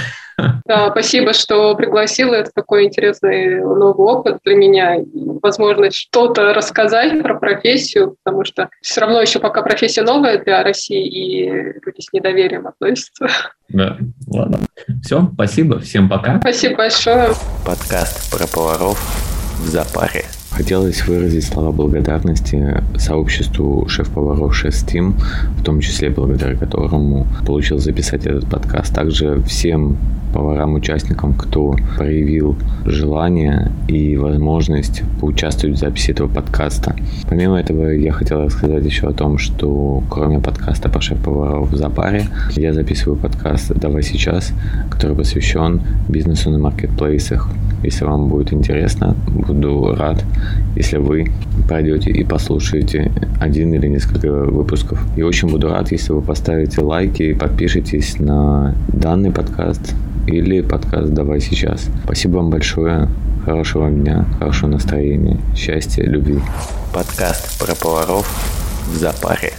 [0.66, 2.34] Да, спасибо, что пригласила.
[2.34, 4.98] Это такой интересный новый опыт для меня.
[5.42, 11.08] Возможность что-то рассказать про профессию, потому что все равно еще пока профессия новая для России,
[11.08, 13.28] и люди с недоверием относятся.
[13.70, 13.98] Да,
[14.28, 14.60] ладно.
[15.02, 16.40] Все, спасибо, всем пока.
[16.42, 17.30] Спасибо большое.
[17.66, 19.00] Подкаст про поваров
[19.60, 20.26] в запаре.
[20.56, 25.16] Хотелось выразить слова благодарности сообществу шеф-поваров Шеф-Стим,
[25.58, 28.96] в том числе благодаря которому получил записать этот подкаст.
[28.96, 29.98] Также всем
[30.34, 36.96] поварам-участникам, кто проявил желание и возможность поучаствовать в записи этого подкаста.
[37.30, 42.28] Помимо этого, я хотел рассказать еще о том, что кроме подкаста по шеф-поваров в запаре,
[42.56, 44.52] я записываю подкаст «Давай сейчас»,
[44.90, 47.50] который посвящен бизнесу на маркетплейсах.
[47.84, 50.24] Если вам будет интересно, буду рад,
[50.76, 51.32] если вы
[51.68, 55.00] пройдете и послушаете один или несколько выпусков.
[55.16, 59.94] И очень буду рад, если вы поставите лайки и подпишитесь на данный подкаст
[60.28, 61.90] или подкаст «Давай сейчас».
[62.04, 63.08] Спасибо вам большое.
[63.46, 66.40] Хорошего дня, хорошего настроения, счастья, любви.
[66.94, 68.26] Подкаст про поваров
[68.92, 69.54] в запаре.